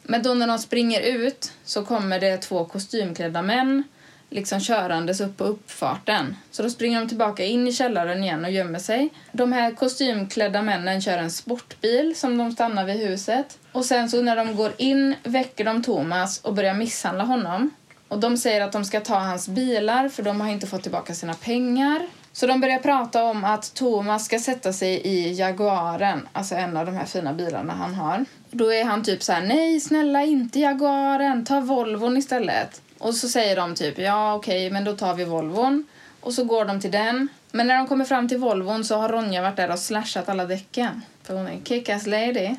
Men 0.02 0.22
då 0.22 0.34
när 0.34 0.46
de 0.46 0.58
springer 0.58 1.00
ut 1.00 1.52
så 1.64 1.84
kommer 1.84 2.20
det 2.20 2.36
två 2.36 2.64
kostymklädda 2.64 3.42
män 3.42 3.84
liksom 4.30 4.60
körandes 4.60 5.20
upp 5.20 5.36
på 5.36 5.44
uppfarten. 5.44 6.36
Så 6.50 6.62
då 6.62 6.70
springer 6.70 7.00
de 7.00 7.08
tillbaka 7.08 7.44
in 7.44 7.68
i 7.68 7.72
källaren 7.72 8.22
igen 8.22 8.44
och 8.44 8.50
gömmer 8.50 8.78
sig. 8.78 9.08
De 9.32 9.52
här 9.52 9.74
kostymklädda 9.74 10.62
männen 10.62 11.00
kör 11.00 11.18
en 11.18 11.30
sportbil 11.30 12.14
som 12.16 12.38
de 12.38 12.52
stannar 12.52 12.84
vid 12.84 12.96
huset. 12.96 13.58
Och 13.72 13.84
sen 13.84 14.10
så 14.10 14.22
när 14.22 14.36
de 14.36 14.56
går 14.56 14.72
in 14.76 15.14
väcker 15.22 15.64
de 15.64 15.82
Thomas 15.82 16.40
och 16.40 16.54
börjar 16.54 16.74
misshandla 16.74 17.24
honom. 17.24 17.70
Och 18.08 18.18
de 18.18 18.36
säger 18.36 18.60
att 18.60 18.72
de 18.72 18.84
ska 18.84 19.00
ta 19.00 19.18
hans 19.18 19.48
bilar 19.48 20.08
för 20.08 20.22
de 20.22 20.40
har 20.40 20.48
inte 20.48 20.66
fått 20.66 20.82
tillbaka 20.82 21.14
sina 21.14 21.34
pengar. 21.34 22.06
Så 22.32 22.46
de 22.46 22.60
börjar 22.60 22.78
prata 22.78 23.24
om 23.24 23.44
att 23.44 23.74
Thomas 23.74 24.24
ska 24.24 24.38
sätta 24.38 24.72
sig 24.72 24.94
i 24.94 25.32
Jaguaren, 25.32 26.28
alltså 26.32 26.54
en 26.54 26.76
av 26.76 26.86
de 26.86 26.96
här 26.96 27.04
fina 27.04 27.32
bilarna 27.32 27.72
han 27.72 27.94
har. 27.94 28.24
Då 28.50 28.72
är 28.72 28.84
han 28.84 29.04
typ 29.04 29.22
så 29.22 29.32
här: 29.32 29.42
nej 29.42 29.80
snälla 29.80 30.22
inte 30.22 30.60
Jaguaren, 30.60 31.44
ta 31.44 31.60
Volvon 31.60 32.16
istället. 32.16 32.82
Och 32.98 33.14
så 33.14 33.28
säger 33.28 33.56
de 33.56 33.74
typ, 33.74 33.98
ja 33.98 34.34
okej 34.34 34.70
men 34.70 34.84
då 34.84 34.96
tar 34.96 35.14
vi 35.14 35.24
Volvon. 35.24 35.86
Och 36.20 36.34
så 36.34 36.44
går 36.44 36.64
de 36.64 36.80
till 36.80 36.90
den. 36.90 37.28
Men 37.52 37.66
när 37.66 37.76
de 37.76 37.86
kommer 37.86 38.04
fram 38.04 38.28
till 38.28 38.38
Volvon 38.38 38.84
så 38.84 38.96
har 38.96 39.08
Ronja 39.08 39.42
varit 39.42 39.56
där 39.56 39.70
och 39.70 39.78
slashat 39.78 40.28
alla 40.28 40.44
däcken. 40.44 41.02
För 41.22 41.34
hon 41.34 41.46
är 41.46 41.50
en 41.50 41.64
kickass 41.64 42.06
lady. 42.06 42.54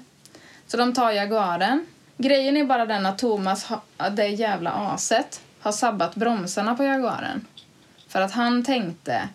Så 0.67 0.77
de 0.77 0.93
tar 0.93 1.11
Jaguaren. 1.11 1.85
Grejen 2.17 2.57
är 2.57 2.63
bara 2.63 2.85
den 2.85 3.05
att 3.05 3.17
Thomas, 3.17 3.63
ha- 3.63 4.09
det 4.11 4.27
jävla 4.27 4.71
aset, 4.71 5.41
har 5.59 5.71
sabbat 5.71 6.15
bromsarna 6.15 6.75
på 6.75 6.83
Jaguaren. 6.83 7.45
För 8.07 8.21
att 8.21 8.31
han 8.31 8.63
tänkte 8.63 9.29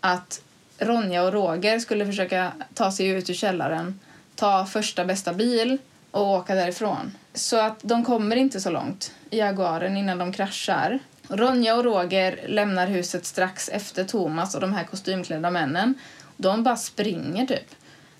att 0.00 0.40
Ronja 0.78 1.22
och 1.22 1.32
Roger 1.32 1.78
skulle 1.78 2.06
försöka 2.06 2.52
ta 2.74 2.92
sig 2.92 3.06
ut 3.06 3.30
ur 3.30 3.34
källaren, 3.34 4.00
ta 4.34 4.66
första 4.66 5.04
bästa 5.04 5.32
bil 5.32 5.78
och 6.10 6.26
åka 6.26 6.54
därifrån. 6.54 7.12
Så 7.34 7.60
att 7.60 7.78
de 7.82 8.04
kommer 8.04 8.36
inte 8.36 8.60
så 8.60 8.70
långt 8.70 9.12
i 9.30 9.38
Jaguaren 9.38 9.96
innan 9.96 10.18
de 10.18 10.32
kraschar. 10.32 10.98
Ronja 11.28 11.74
och 11.74 11.84
Roger 11.84 12.40
lämnar 12.48 12.86
huset 12.86 13.26
strax 13.26 13.68
efter 13.68 14.04
Thomas 14.04 14.54
och 14.54 14.60
de 14.60 14.72
här 14.72 14.84
kostymklädda 14.84 15.50
männen. 15.50 15.94
De 16.36 16.62
bara 16.62 16.76
springer 16.76 17.46
typ. 17.46 17.74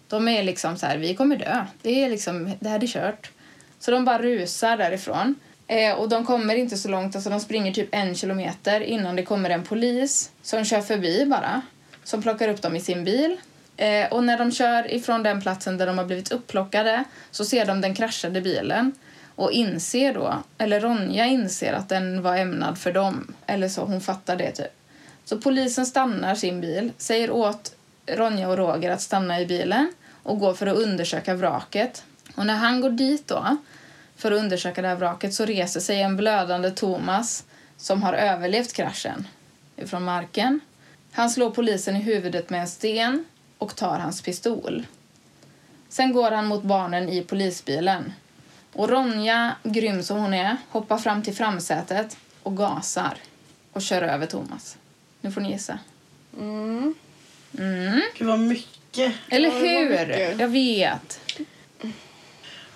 De 0.09 0.29
är 0.29 0.43
liksom 0.43 0.77
så 0.77 0.87
här, 0.87 0.99
vi 0.99 1.15
kommer 1.15 1.37
dö. 1.37 1.65
Det 1.83 2.05
är 2.05 2.09
liksom, 2.11 2.53
det 2.61 2.69
här 2.69 2.83
är 2.83 2.87
kört. 2.87 3.31
Så 3.79 3.91
de 3.91 4.05
bara 4.05 4.23
rusar 4.23 4.77
därifrån. 4.77 5.35
Eh, 5.67 5.95
och 5.95 6.09
de 6.09 6.27
kommer 6.27 6.55
inte 6.55 6.77
så 6.77 6.89
långt, 6.89 7.15
alltså 7.15 7.31
de 7.31 7.41
springer 7.41 7.73
typ 7.73 7.89
en 7.93 8.15
kilometer 8.15 8.81
innan 8.81 9.17
det 9.17 9.23
kommer 9.23 9.51
en 9.51 9.65
polis 9.65 10.31
som 10.43 10.65
kör 10.65 10.81
förbi 10.81 11.27
bara. 11.27 11.63
Som 12.05 12.23
plockar 12.23 12.49
upp 12.49 12.63
dem 12.63 12.77
i 12.77 12.81
sin 12.81 13.05
bil. 13.05 13.37
Eh, 13.77 14.13
och 14.13 14.25
när 14.25 14.39
de 14.39 14.53
kör 14.53 14.95
ifrån 14.95 15.23
den 15.23 15.41
platsen 15.41 15.79
där 15.79 15.87
de 15.87 15.99
har 15.99 16.05
blivit 16.05 16.33
upplockade 16.33 17.05
så 17.31 17.45
ser 17.45 17.67
de 17.67 17.81
den 17.81 17.95
kraschade 17.95 18.41
bilen 18.41 18.93
och 19.39 19.53
inser 19.53 20.15
då, 20.15 20.35
eller 20.59 20.81
Ronja 20.81 21.27
inser 21.27 21.73
att 21.73 21.89
den 21.89 22.23
var 22.23 22.37
ämnad 22.37 22.79
för 22.79 22.93
dem. 22.93 23.35
Eller 23.47 23.69
så, 23.69 23.85
hon 23.85 24.01
fattar 24.01 24.37
det 24.37 24.51
typ. 24.51 24.73
Så 25.25 25.39
polisen 25.39 25.87
stannar 25.87 26.35
sin 26.35 26.61
bil, 26.61 26.93
säger 26.99 27.31
åt 27.31 27.75
Ronja 28.07 28.49
och 28.49 28.57
Roger 28.57 28.91
att 28.91 29.01
stanna 29.01 29.41
i 29.41 29.47
bilen 29.47 29.93
och 30.23 30.39
går 30.39 30.55
för 30.55 30.67
att 30.67 30.77
undersöka 30.77 31.35
vraket. 31.35 32.05
Och 32.39 32.47
när 32.47 32.57
han 32.57 32.81
går 32.81 32.91
dit 32.91 33.29
då, 33.29 33.57
för 34.17 34.33
att 34.33 34.39
undersöka 34.39 34.83
det 34.83 34.89
här 34.89 34.97
vraket, 34.97 35.35
så 35.35 35.45
reser 35.45 35.81
sig 35.81 36.03
en 36.03 36.17
blödande 36.17 36.71
Thomas 36.71 37.45
som 37.77 38.03
har 38.03 38.13
överlevt 38.13 38.73
kraschen 38.73 39.29
ifrån 39.77 40.05
marken. 40.05 40.61
Han 41.13 41.31
slår 41.31 41.51
polisen 41.51 41.97
i 41.97 42.01
huvudet 42.01 42.51
med 42.51 42.61
en 42.61 42.69
sten 42.69 43.25
och 43.59 43.77
tar 43.77 43.99
hans 43.99 44.23
pistol. 44.23 44.87
Sen 45.89 46.13
går 46.13 46.31
han 46.31 46.47
mot 46.47 46.63
barnen 46.63 47.09
i 47.09 47.23
polisbilen. 47.23 48.13
Och 48.73 48.89
Ronja, 48.89 49.57
grym 49.63 50.03
som 50.03 50.19
hon 50.19 50.35
är, 50.35 50.57
hoppar 50.69 50.99
fram 50.99 51.23
till 51.23 51.35
framsätet 51.35 52.17
och 52.43 52.57
gasar 52.57 53.19
och 53.73 53.83
kör 53.83 54.03
över 54.03 54.27
Thomas. 54.27 54.77
Nu 55.21 55.33
får 55.33 55.41
ni 55.41 55.53
gissa. 55.53 55.79
Mm. 56.39 56.95
Mm. 57.59 58.01
Gud 58.19 58.29
vad 58.29 58.41
mycket. 58.41 59.15
Eller 59.29 59.51
hur? 59.51 60.07
mycket. 60.07 60.41
Jag 60.41 60.49
vet. 60.49 61.21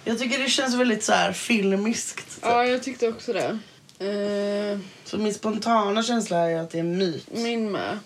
Jag 0.05 0.19
tycker 0.19 0.39
det 0.39 0.49
känns 0.49 0.75
väldigt 0.75 1.05
så 1.05 1.13
här 1.13 1.33
filmiskt. 1.33 2.17
Typ. 2.35 2.39
Ja, 2.43 2.65
jag 2.67 2.83
tyckte 2.83 3.09
också 3.09 3.33
det. 3.33 3.59
Eh, 3.99 4.79
Så 5.05 5.19
min 5.19 5.35
spontana 5.35 6.03
känsla 6.03 6.51
är 6.51 6.57
att 6.57 6.71
det 6.71 6.79
är 6.79 6.81
en 6.81 6.99
myt. 6.99 7.27
min 7.33 7.73
med. 7.73 7.99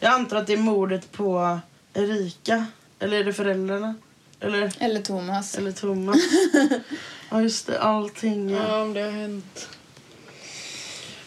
Jag 0.00 0.12
antar 0.12 0.36
att 0.36 0.46
det 0.46 0.52
är 0.52 0.56
mordet 0.56 1.12
på 1.12 1.58
Erika. 1.94 2.66
Eller 2.98 3.20
är 3.20 3.24
det 3.24 3.32
föräldrarna? 3.32 3.94
Eller, 4.40 4.72
Eller 4.78 5.00
Thomas. 5.02 5.54
eller 5.58 5.72
Thomas? 5.72 6.16
ja, 7.30 7.42
just 7.42 7.66
det. 7.66 7.80
Allting. 7.80 8.50
Ja. 8.50 8.62
Ja, 8.68 8.82
om 8.82 8.94
det 8.94 9.00
har 9.00 9.10
hänt. 9.10 9.68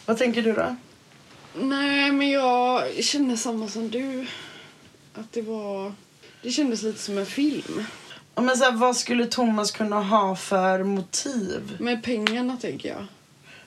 Vad 0.05 0.17
tänker 0.17 0.41
du 0.41 0.53
då? 0.53 0.75
Nej, 1.55 2.11
men 2.11 2.29
jag 2.29 2.83
känner 3.03 3.35
samma 3.35 3.67
som 3.67 3.89
du. 3.89 4.25
Att 5.13 5.31
det 5.33 5.41
var... 5.41 5.93
Det 6.41 6.51
kändes 6.51 6.81
lite 6.81 6.99
som 6.99 7.17
en 7.17 7.25
film. 7.25 7.83
Ja, 8.41 8.45
men 8.45 8.57
så 8.57 8.63
här, 8.63 8.71
vad 8.71 8.97
skulle 8.97 9.25
Thomas 9.25 9.71
kunna 9.71 10.01
ha 10.01 10.35
för 10.35 10.83
motiv? 10.83 11.77
Med 11.79 12.03
pengarna, 12.03 12.57
tänker 12.57 12.89
jag. 12.89 13.05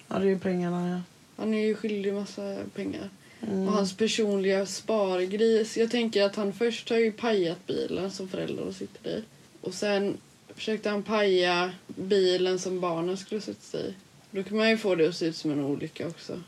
Ja, 0.09 0.19
det 0.19 0.25
är 0.25 0.29
ju 0.29 0.39
pengarna, 0.39 0.89
ja. 0.89 1.01
Han 1.37 1.55
är 1.55 1.67
ju 1.67 1.75
skyldig 1.75 2.15
massa 2.15 2.57
pengar. 2.75 3.11
Mm. 3.43 3.69
Och 3.69 3.75
hans 3.75 3.97
personliga 3.97 4.67
spargris. 4.67 5.77
Jag 5.77 5.91
tänker 5.91 6.23
att 6.23 6.37
han 6.37 6.53
först 6.53 6.91
har 6.91 6.97
ju 6.97 7.13
pajat 7.13 7.67
bilen 7.67 8.11
som 8.11 8.29
föräldrarna 8.29 8.73
sitter 8.73 9.11
i. 9.11 9.23
Och 9.61 9.75
sen 9.75 10.17
försökte 10.55 10.91
han 10.91 11.03
paja 11.03 11.73
bilen 11.87 12.59
som 12.59 12.81
barnen 12.81 13.17
skulle 13.17 13.41
sätta 13.41 13.61
sig 13.63 13.89
i. 13.89 13.95
Då 14.31 14.43
kan 14.43 14.57
man 14.57 14.71
ju 14.71 14.79
få 14.79 14.95
det 14.95 15.09
att 15.09 15.17
se 15.17 15.27
ut 15.27 15.37
som 15.37 15.51
en 15.51 15.65
olycka 15.65 16.09
också. 16.09 16.41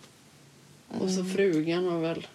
Och 0.89 1.11
så 1.11 1.25
frugan 1.25 1.85
har 1.89 2.01
väl 2.01 2.27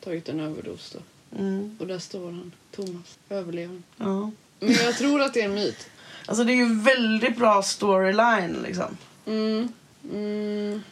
tagit 0.00 0.28
en 0.28 0.40
överdos 0.40 0.96
då. 0.96 1.00
Mm. 1.38 1.76
Och 1.80 1.86
där 1.86 1.98
står 1.98 2.30
han, 2.30 2.52
Thomas, 2.70 3.18
överlevaren. 3.28 3.82
ja. 3.96 4.30
Men 4.60 4.72
jag 4.72 4.96
tror 4.98 5.22
att 5.22 5.34
det 5.34 5.40
är 5.40 5.44
en 5.44 5.54
myt. 5.54 5.88
Alltså 6.26 6.44
det 6.44 6.52
är 6.52 6.56
ju 6.56 6.80
väldigt 6.80 7.36
bra 7.36 7.62
storyline 7.62 8.62
liksom. 8.62 8.96
Mm. 9.26 9.72
Mm. 10.12 10.82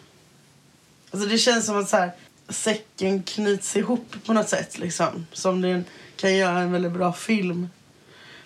Alltså 1.11 1.29
det 1.29 1.38
känns 1.38 1.66
som 1.66 1.79
att 1.79 1.88
så 1.88 1.96
här, 1.96 2.12
säcken 2.48 3.22
knyts 3.22 3.77
ihop 3.77 4.14
på 4.27 4.33
något 4.33 4.48
sätt 4.48 4.79
liksom. 4.79 5.27
Som 5.33 5.61
det 5.61 5.83
kan 6.16 6.37
göra 6.37 6.59
en 6.59 6.72
väldigt 6.72 6.92
bra 6.92 7.12
film. 7.12 7.68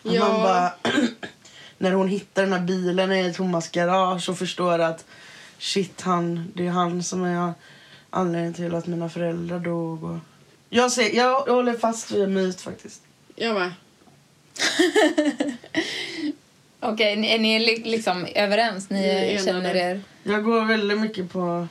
Att 0.05 0.13
Ja. 0.13 0.29
Man 0.29 0.43
bara, 0.43 0.73
när 1.79 1.93
hon 1.93 2.09
hittar 2.09 2.43
den 2.43 2.53
här 2.53 2.61
bilen 2.61 3.13
i 3.13 3.35
Thomas 3.35 3.69
garage 3.69 4.29
och 4.29 4.39
förstår 4.39 4.79
att 4.79 5.05
shit, 5.59 6.01
han, 6.01 6.53
det 6.55 6.67
är 6.67 6.71
han 6.71 7.03
som 7.03 7.25
är 7.25 7.53
anledningen 8.11 8.55
till 8.55 8.75
att 8.75 8.87
mina 8.87 9.09
föräldrar 9.09 9.59
dog. 9.59 10.05
Och... 10.05 10.19
Jag, 10.69 10.93
ser, 10.93 11.17
jag 11.17 11.41
håller 11.41 11.75
fast 11.75 12.11
vid 12.11 12.23
en 12.23 12.35
myt 12.35 12.61
faktiskt. 12.61 13.03
Jag 13.37 13.55
med. 13.55 13.73
Okej, 16.81 17.17
ni- 17.17 17.35
är 17.35 17.39
ni 17.39 17.59
li- 17.59 17.83
liksom 17.85 18.27
överens? 18.35 18.91
Ni 18.91 19.09
enade. 19.09 19.45
känner 19.45 19.75
er... 19.77 20.01
Jag 20.23 20.45
går 20.45 20.65
väldigt 20.65 20.99
mycket 20.99 21.33
på 21.33 21.67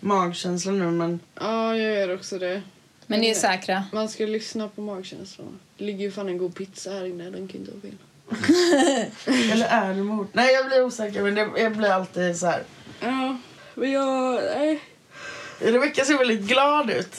magkänslan 0.00 0.78
nu 0.78 0.84
men 0.90 1.20
Ja, 1.40 1.76
jag 1.76 1.94
gör 1.96 2.14
också 2.14 2.38
det. 2.38 2.62
Men 3.06 3.20
ni 3.20 3.28
är 3.30 3.34
säkra? 3.34 3.84
Man 3.92 4.08
ska 4.08 4.26
lyssna 4.26 4.68
på 4.68 4.80
magkänslorna. 4.82 5.50
Det 5.78 5.84
ligger 5.84 6.00
ju 6.00 6.10
fan 6.10 6.28
en 6.28 6.38
god 6.38 6.54
pizza 6.54 6.90
här 6.90 7.04
inne. 7.06 7.24
Den 7.30 7.48
kan 7.48 7.60
inte 7.60 7.70
vara 7.72 7.80
fel. 7.82 7.94
Eller 9.52 9.66
är 9.66 9.94
det 9.94 10.02
mord? 10.02 10.26
Nej 10.32 10.54
jag 10.54 10.66
blir 10.66 10.82
osäker 10.84 11.22
men 11.22 11.34
det, 11.34 11.48
jag 11.56 11.76
blir 11.76 11.90
alltid 11.90 12.36
så 12.36 12.46
här. 12.46 12.62
Ja, 13.00 13.36
men 13.74 13.90
jag... 13.92 14.34
Nej. 14.56 14.80
Rebecka 15.60 16.04
ser 16.04 16.18
väldigt 16.18 16.40
glad 16.40 16.90
ut. 16.90 17.14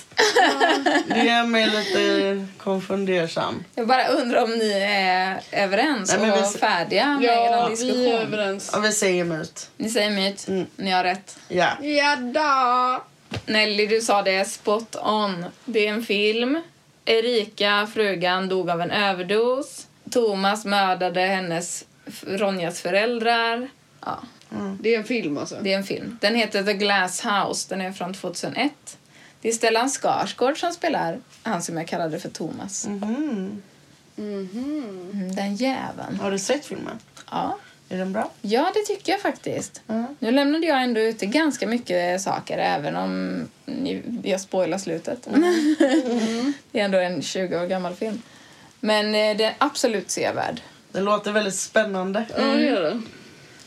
Det 1.07 1.23
gör 1.25 1.45
mig 1.45 1.65
lite 1.69 2.47
konfundersam. 2.57 3.63
Jag 3.75 3.87
bara 3.87 4.07
undrar 4.07 4.43
om 4.43 4.51
ni 4.51 4.71
är 4.81 5.41
överens 5.51 6.11
Nej, 6.11 6.21
men 6.21 6.31
och 6.31 6.53
vi- 6.55 6.59
färdiga 6.59 7.07
med 7.07 7.23
Ja, 7.23 7.63
er 7.65 7.69
vi 7.69 7.75
diskussion. 7.75 8.05
är 8.15 8.21
överens. 8.21 8.69
Ja, 8.73 8.79
vi 8.79 8.91
säger 8.91 9.23
myt. 9.23 9.69
Ni 9.77 9.89
säger 9.89 10.09
myt. 10.09 10.47
Mm. 10.47 10.65
Ni 10.75 10.91
har 10.91 11.03
rätt. 11.03 11.37
Ja. 11.47 11.69
Ja 11.81 12.15
då. 12.15 13.03
Nelly, 13.53 13.87
du 13.87 14.01
sa 14.01 14.21
det 14.21 14.45
spot 14.49 14.95
on. 15.03 15.45
Det 15.65 15.87
är 15.87 15.91
en 15.93 16.03
film. 16.05 16.61
Erika, 17.05 17.87
frugan, 17.93 18.49
dog 18.49 18.69
av 18.69 18.81
en 18.81 18.91
överdos. 18.91 19.87
Thomas 20.11 20.65
mördade 20.65 21.21
hennes, 21.21 21.83
Ronjas 22.27 22.81
föräldrar. 22.81 23.69
Ja, 24.05 24.19
Det 24.79 24.95
är 24.95 24.99
en 24.99 25.03
film 25.05 25.37
alltså. 25.37 25.57
det 25.61 25.73
är 25.73 25.77
en 25.77 25.83
film. 25.83 26.17
Den 26.21 26.35
heter 26.35 26.63
The 26.63 26.73
Glass 26.73 27.25
House. 27.25 27.65
Den 27.69 27.81
är 27.81 27.91
från 27.91 28.13
2001. 28.13 28.97
Det 29.41 29.49
är 29.49 29.53
Stellan 29.53 29.89
Skarsgård 29.89 30.59
som 30.59 30.73
spelar 30.73 31.19
han 31.43 31.61
som 31.61 31.77
jag 31.77 31.87
kallade 31.87 32.19
för 32.19 32.29
Thomas. 32.29 32.87
Mhm. 32.87 33.61
Mhm. 34.15 35.09
Mm, 35.13 35.35
den 35.35 35.55
jäveln. 35.55 36.19
Har 36.21 36.31
du 36.31 36.39
sett 36.39 36.65
filmen? 36.65 36.99
Ja. 37.31 37.57
Är 37.89 37.97
den 37.97 38.13
bra? 38.13 38.31
ja, 38.41 38.71
det 38.73 38.93
tycker 38.93 39.11
jag 39.11 39.21
faktiskt. 39.21 39.81
Ja. 39.87 40.05
Nu 40.19 40.31
lämnade 40.31 40.65
jag 40.67 40.83
ändå 40.83 41.01
ute 41.01 41.25
ganska 41.25 41.67
mycket 41.67 42.21
saker 42.21 42.57
även 42.57 42.95
om 42.95 43.41
jag 44.23 44.41
spoilar 44.41 44.77
slutet. 44.77 45.23
det 46.71 46.79
är 46.79 46.85
ändå 46.85 46.97
en 46.97 47.21
20 47.21 47.59
år 47.61 47.65
gammal 47.65 47.95
film. 47.95 48.21
Men 48.79 49.05
eh, 49.15 49.37
det 49.37 49.43
är 49.43 49.53
absolut 49.57 50.09
sevärd. 50.11 50.61
Det 50.91 51.01
låter 51.01 51.31
väldigt 51.31 51.55
spännande. 51.55 52.25
Ja, 52.37 52.43
det 52.43 52.61
gör 52.63 52.81
den. 52.81 53.07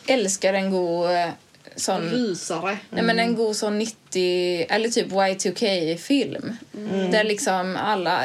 Älskar 0.07 0.55
en 0.55 0.71
god 0.71 1.11
eh, 1.11 1.29
sån... 1.77 2.03
Rysare. 2.11 2.79
Nej, 2.91 3.03
men 3.05 3.19
en 3.19 3.35
god 3.35 3.57
sån 3.57 3.79
90 3.79 4.67
eller 4.69 4.89
typ 4.89 5.09
Y2K-film. 5.13 6.57
Där 7.13 7.25
liksom 7.25 7.77
alla... 7.77 8.25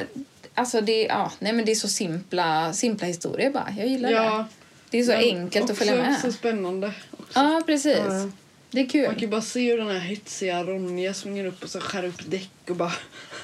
Alltså 0.54 0.82
det, 0.82 1.02
ja, 1.04 1.32
nej 1.40 1.54
men 1.54 1.66
det 1.66 1.72
är 1.72 1.76
så 1.76 1.88
simpla, 1.88 2.74
simpla 2.74 3.08
historier 3.08 3.50
bara. 3.52 3.74
Jag 3.78 3.88
gillar 3.88 4.10
det. 4.10 4.16
Ja. 4.16 4.48
Det 4.90 5.00
är 5.00 5.04
så 5.04 5.12
men 5.12 5.20
enkelt 5.20 5.70
att 5.72 5.78
följa 5.78 5.94
också 6.00 6.10
med. 6.12 6.22
så 6.22 6.32
spännande. 6.32 6.92
Ja, 7.34 7.62
precis. 7.66 7.98
Ja. 8.08 8.30
Det 8.72 8.80
är 8.80 8.84
Man 8.84 8.90
kan 8.90 9.14
ju 9.14 9.20
kul. 9.20 9.30
bara 9.30 9.42
se 9.42 9.72
hur 9.72 9.78
den 9.78 9.88
här 9.90 10.00
hetsiga 10.00 10.64
Ronja 10.64 11.14
springer 11.14 11.46
upp 11.46 11.64
och 11.64 11.70
så 11.70 11.80
skär 11.80 12.06
upp 12.06 12.22
däck 12.26 12.50
och 12.70 12.76
bara... 12.76 12.92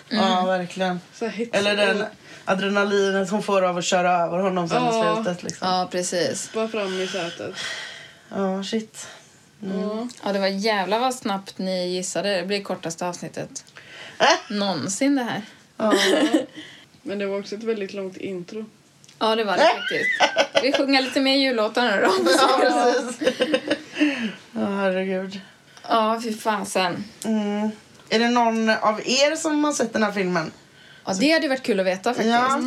Ja, 0.10 0.46
verkligen. 0.46 1.00
Eller 1.52 1.76
den 1.78 2.04
adrenalinet 2.46 3.30
hon 3.30 3.44
får 3.44 3.62
av 3.62 3.78
att 3.78 3.86
köra 3.86 4.12
över 4.12 4.38
honom 4.38 4.70
sen 4.70 4.84
i 4.84 4.86
Ja. 4.86 5.16
slutet. 5.24 5.44
Liksom. 5.44 5.68
Ja, 5.68 5.88
precis. 5.92 6.50
Bara 6.54 6.68
fram 6.68 7.02
i 7.02 7.08
sätet. 7.08 7.54
Ja, 8.30 8.64
shit. 8.64 9.08
Ja. 9.60 10.08
Ja, 10.24 10.34
det 10.34 10.40
var 10.40 10.48
jävla 10.48 11.00
vad 11.00 11.16
snabbt 11.16 11.58
ni 11.58 11.88
gissade. 11.88 12.36
Det 12.42 12.46
blir 12.46 12.64
kortaste 12.64 13.08
avsnittet 13.08 13.66
Äh? 14.20 14.56
någonsin 14.56 15.16
det 15.16 15.24
här. 15.24 15.42
Ja. 15.78 15.94
Men 17.02 17.20
det 17.20 17.26
var 17.26 17.40
också 17.40 17.56
ett 17.56 17.64
väldigt 17.64 17.94
långt 17.94 18.18
intro. 18.18 18.66
Ja, 19.20 19.36
det 19.36 19.44
var 19.44 19.58
det 19.58 19.64
faktiskt. 19.64 20.64
Vi 20.64 20.72
sjunger 20.74 21.02
lite 21.02 21.22
mer 21.22 21.36
jullåtar 21.36 21.92
nu 21.92 22.02
då. 22.02 22.32
ja, 22.40 22.60
precis. 22.62 23.36
Ja, 24.52 24.66
herregud. 24.66 25.40
Ja, 25.90 26.20
fy 26.24 26.34
fasen. 26.34 27.04
Mm. 27.26 27.70
Är 28.10 28.20
det 28.20 28.30
någon 28.30 28.70
av 28.70 29.00
er 29.06 29.36
som 29.36 29.64
har 29.64 29.74
sett 29.74 29.94
den 29.94 30.04
här 30.04 30.12
filmen? 30.12 30.52
Ja, 31.06 31.14
det 31.20 31.32
hade 31.32 31.48
varit 31.48 31.64
kul 31.64 31.80
att 31.80 31.86
veta 31.86 32.10
faktiskt. 32.14 32.30
Ja, 32.30 32.60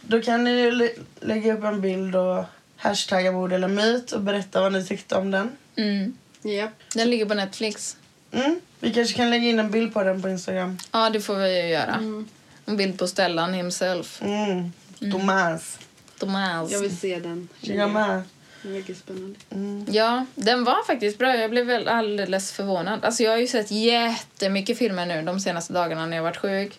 då 0.00 0.22
kan 0.22 0.44
ni 0.44 0.70
lä- 0.70 0.90
lägga 1.20 1.54
upp 1.54 1.64
en 1.64 1.80
bild 1.80 2.16
och 2.16 2.44
hashtagga 2.76 3.32
mord 3.32 3.52
eller 3.52 3.68
myt 3.68 4.12
och 4.12 4.20
berätta 4.20 4.60
vad 4.60 4.72
ni 4.72 4.84
tyckte 4.84 5.14
om 5.14 5.30
den. 5.30 5.50
Mm. 5.76 6.16
Japp. 6.42 6.72
Den 6.94 7.10
ligger 7.10 7.26
på 7.26 7.34
Netflix. 7.34 7.96
Mm. 8.32 8.60
Vi 8.80 8.92
kanske 8.92 9.16
kan 9.16 9.30
lägga 9.30 9.48
in 9.48 9.58
en 9.58 9.70
bild 9.70 9.94
på 9.94 10.02
den 10.02 10.22
på 10.22 10.28
Instagram. 10.28 10.78
Ja, 10.92 11.10
det 11.10 11.20
får 11.20 11.34
vi 11.34 11.62
ju 11.62 11.68
göra. 11.68 12.24
En 12.66 12.76
bild 12.76 12.98
på 12.98 13.06
Stellan 13.06 13.54
himself. 13.54 14.22
Mm. 14.22 14.72
Thomas. 15.12 15.78
Thomas. 16.18 16.72
Jag 16.72 16.80
vill 16.80 16.96
se 16.98 17.18
den. 17.18 17.48
Jag 17.60 17.90
med. 17.90 18.22
Verkar 18.62 18.94
spännande. 18.94 19.92
Ja, 19.92 20.26
den 20.34 20.64
var 20.64 20.86
faktiskt 20.86 21.18
bra. 21.18 21.36
Jag 21.36 21.50
blev 21.50 21.66
väl 21.66 21.88
alldeles 21.88 22.52
förvånad. 22.52 23.04
Alltså 23.04 23.22
jag 23.22 23.30
har 23.30 23.38
ju 23.38 23.46
sett 23.46 23.70
jättemycket 23.70 24.78
filmer 24.78 25.06
nu 25.06 25.22
de 25.22 25.40
senaste 25.40 25.72
dagarna 25.72 26.06
när 26.06 26.16
jag 26.16 26.24
varit 26.24 26.36
sjuk. 26.36 26.78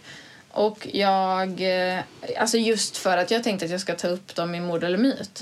Och 0.58 0.88
jag... 0.94 1.62
eh, 1.94 2.00
Alltså 2.38 2.58
just 2.58 2.98
för 2.98 3.18
att 3.18 3.32
jag 3.32 3.44
tänkte 3.44 3.66
att 3.66 3.72
jag 3.72 3.82
ska 3.82 3.96
ta 3.96 4.08
upp 4.08 4.36
dem 4.36 4.56
i 4.56 4.60
Mord 4.60 4.84
eller 4.84 4.98
myt. 4.98 5.42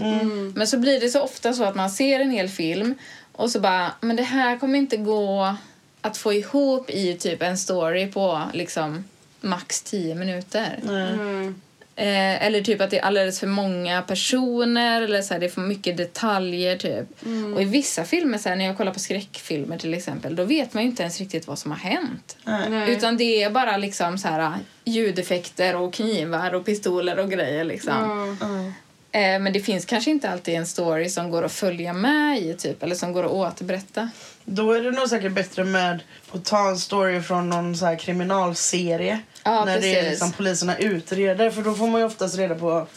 Men 0.55 0.67
så 0.67 0.77
blir 0.77 0.99
det 0.99 1.09
så 1.09 1.21
ofta 1.21 1.53
så 1.53 1.63
att 1.63 1.75
man 1.75 1.89
ser 1.89 2.19
en 2.19 2.31
hel 2.31 2.49
film 2.49 2.95
och 3.31 3.51
så 3.51 3.59
bara, 3.59 3.91
men 4.01 4.15
det 4.15 4.23
här 4.23 4.57
kommer 4.57 4.79
inte 4.79 4.97
gå 4.97 5.55
att 6.01 6.17
få 6.17 6.33
ihop 6.33 6.89
i 6.89 7.13
typ 7.17 7.41
en 7.41 7.57
story 7.57 8.07
på 8.11 8.41
liksom 8.53 9.03
max 9.41 9.81
10 9.81 10.15
minuter. 10.15 10.79
Mm. 10.83 11.61
Eh, 11.97 12.45
eller 12.45 12.61
typ 12.61 12.81
att 12.81 12.89
det 12.89 12.99
är 12.99 13.03
alldeles 13.03 13.39
för 13.39 13.47
många 13.47 14.01
personer 14.01 15.01
eller 15.01 15.21
så 15.21 15.33
här, 15.33 15.39
det 15.39 15.45
är 15.45 15.49
för 15.49 15.61
mycket 15.61 15.97
detaljer 15.97 16.77
typ. 16.77 17.07
Och 17.55 17.61
i 17.61 17.65
vissa 17.65 18.03
filmer, 18.03 18.37
så 18.37 18.49
här, 18.49 18.55
när 18.55 18.65
jag 18.65 18.77
kollar 18.77 18.93
på 18.93 18.99
skräckfilmer 18.99 19.77
till 19.77 19.93
exempel, 19.93 20.35
då 20.35 20.43
vet 20.43 20.73
man 20.73 20.83
ju 20.83 20.89
inte 20.89 21.03
ens 21.03 21.19
riktigt 21.19 21.47
vad 21.47 21.59
som 21.59 21.71
har 21.71 21.77
hänt. 21.77 22.37
Nej. 22.43 22.91
Utan 22.91 23.17
det 23.17 23.43
är 23.43 23.49
bara 23.49 23.77
liksom 23.77 24.17
så 24.17 24.27
här 24.27 24.53
ljudeffekter 24.83 25.75
och 25.75 25.93
knivar 25.93 26.53
och 26.53 26.65
pistoler 26.65 27.19
och 27.19 27.31
grejer 27.31 27.63
liksom. 27.63 28.37
Ja. 28.41 28.71
Eh, 29.15 29.39
men 29.39 29.53
det 29.53 29.59
finns 29.59 29.85
kanske 29.85 30.11
inte 30.11 30.29
alltid 30.29 30.55
en 30.55 30.67
story 30.67 31.09
som 31.09 31.31
går 31.31 31.43
att 31.43 31.51
följa 31.51 31.93
med 31.93 32.39
i 32.39 32.53
typ, 32.53 32.83
eller 32.83 32.95
som 32.95 33.13
går 33.13 33.23
att 33.23 33.31
återberätta. 33.31 34.09
Då 34.45 34.71
är 34.71 34.81
det 34.81 34.91
nog 34.91 35.09
säkert 35.09 35.31
bättre 35.31 35.63
med 35.63 35.99
att 36.31 36.45
ta 36.45 36.69
en 36.69 36.77
story 36.77 37.21
från 37.21 37.49
någon 37.49 37.77
så 37.77 37.85
här 37.85 37.95
kriminalserie. 37.95 39.19
Ja, 39.45 39.65
när 39.65 39.79
det 39.81 39.95
är 39.99 40.09
liksom 40.09 40.31
poliserna 40.31 40.77
utreder. 40.77 41.49
För 41.49 41.61
då 41.61 41.73
får 41.75 41.87
man 41.87 42.01
ju 42.01 42.07
oftast 42.07 42.37
reda 42.37 42.55
på 42.55 42.65
vad 42.69 42.87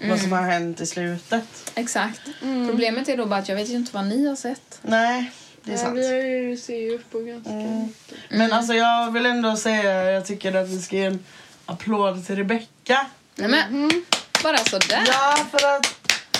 Mm. 0.00 0.18
som 0.18 0.32
har 0.32 0.42
hänt 0.42 0.80
i 0.80 0.86
slutet. 0.86 1.72
Exakt. 1.74 2.20
Problemet 2.40 3.08
är 3.08 3.16
då 3.16 3.26
bara 3.26 3.40
att 3.40 3.48
jag 3.48 3.56
vet 3.56 3.68
ju 3.68 3.74
inte 3.74 3.94
vad 3.94 4.04
ni 4.06 4.26
har 4.28 4.36
sett. 4.36 4.78
Nej, 4.82 5.30
det 5.62 5.70
är 5.72 5.76
Ja, 5.76 5.82
sant. 5.82 5.98
vi 5.98 6.06
har 6.08 6.16
ju 6.16 6.56
ser 6.56 6.76
ju 6.76 6.94
upp 6.94 7.10
på 7.10 7.18
ganska 7.20 7.50
mycket. 7.52 7.96
Men 8.30 8.52
alltså 8.52 8.74
jag 8.74 9.10
vill 9.12 9.26
ändå 9.26 9.56
säga, 9.56 10.10
jag 10.10 10.26
tycker 10.26 10.54
att 10.56 10.68
vi 10.68 10.82
ska 10.82 10.96
ge 10.96 11.04
en 11.04 11.24
applåd 11.66 12.26
till 12.26 12.36
Rebecca. 12.36 13.06
Nej 13.34 13.48
men, 13.48 14.04
bara 14.42 14.58
sådär. 14.58 15.02
Ja, 15.06 15.36
för 15.50 15.76
att 15.76 15.94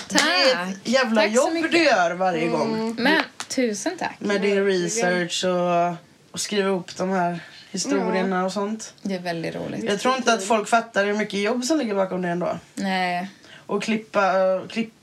det 0.08 0.18
är 0.18 0.54
Tack. 0.54 0.68
ett 0.68 0.78
jävla 0.88 1.20
Tack 1.22 1.30
jobb 1.32 1.52
du 1.70 1.84
gör 1.84 2.10
varje 2.10 2.46
gång. 2.48 2.94
Men 2.98 3.22
tusen 3.48 3.92
tack. 3.98 4.16
Med 4.18 4.40
din 4.40 4.64
research 4.66 5.44
och, 5.44 5.96
och 6.30 6.40
skriva 6.40 6.68
upp 6.70 6.96
de 6.96 7.10
här 7.10 7.40
historierna 7.76 8.44
och 8.44 8.52
sånt. 8.52 8.94
Det 9.02 9.14
är 9.14 9.20
väldigt 9.20 9.54
roligt. 9.54 9.84
Jag 9.84 10.00
tror 10.00 10.16
inte 10.16 10.32
att 10.32 10.44
folk 10.44 10.68
fattar 10.68 11.04
hur 11.06 11.14
mycket 11.14 11.40
jobb 11.40 11.64
som 11.64 11.78
ligger 11.78 11.94
bakom 11.94 12.22
det 12.22 12.28
ändå. 12.28 12.58
Nej. 12.74 13.30
Och 13.66 13.82
klippa, 13.82 14.20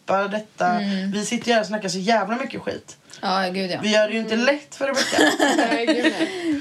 klippa 0.05 0.27
detta. 0.27 0.67
Mm. 0.67 1.11
Vi 1.11 1.25
sitter 1.25 1.47
ju 1.47 1.53
här 1.53 1.61
och 1.61 1.67
snackar 1.67 1.89
så 1.89 1.99
jävla 1.99 2.35
mycket 2.35 2.61
skit. 2.61 2.97
Ja, 3.21 3.49
gud 3.53 3.71
ja. 3.71 3.79
Vi 3.83 3.91
gör 3.91 4.07
det 4.07 4.13
ju 4.13 4.19
inte 4.19 4.35
lätt 4.35 4.75
för 4.75 4.93
nej. 5.57 6.13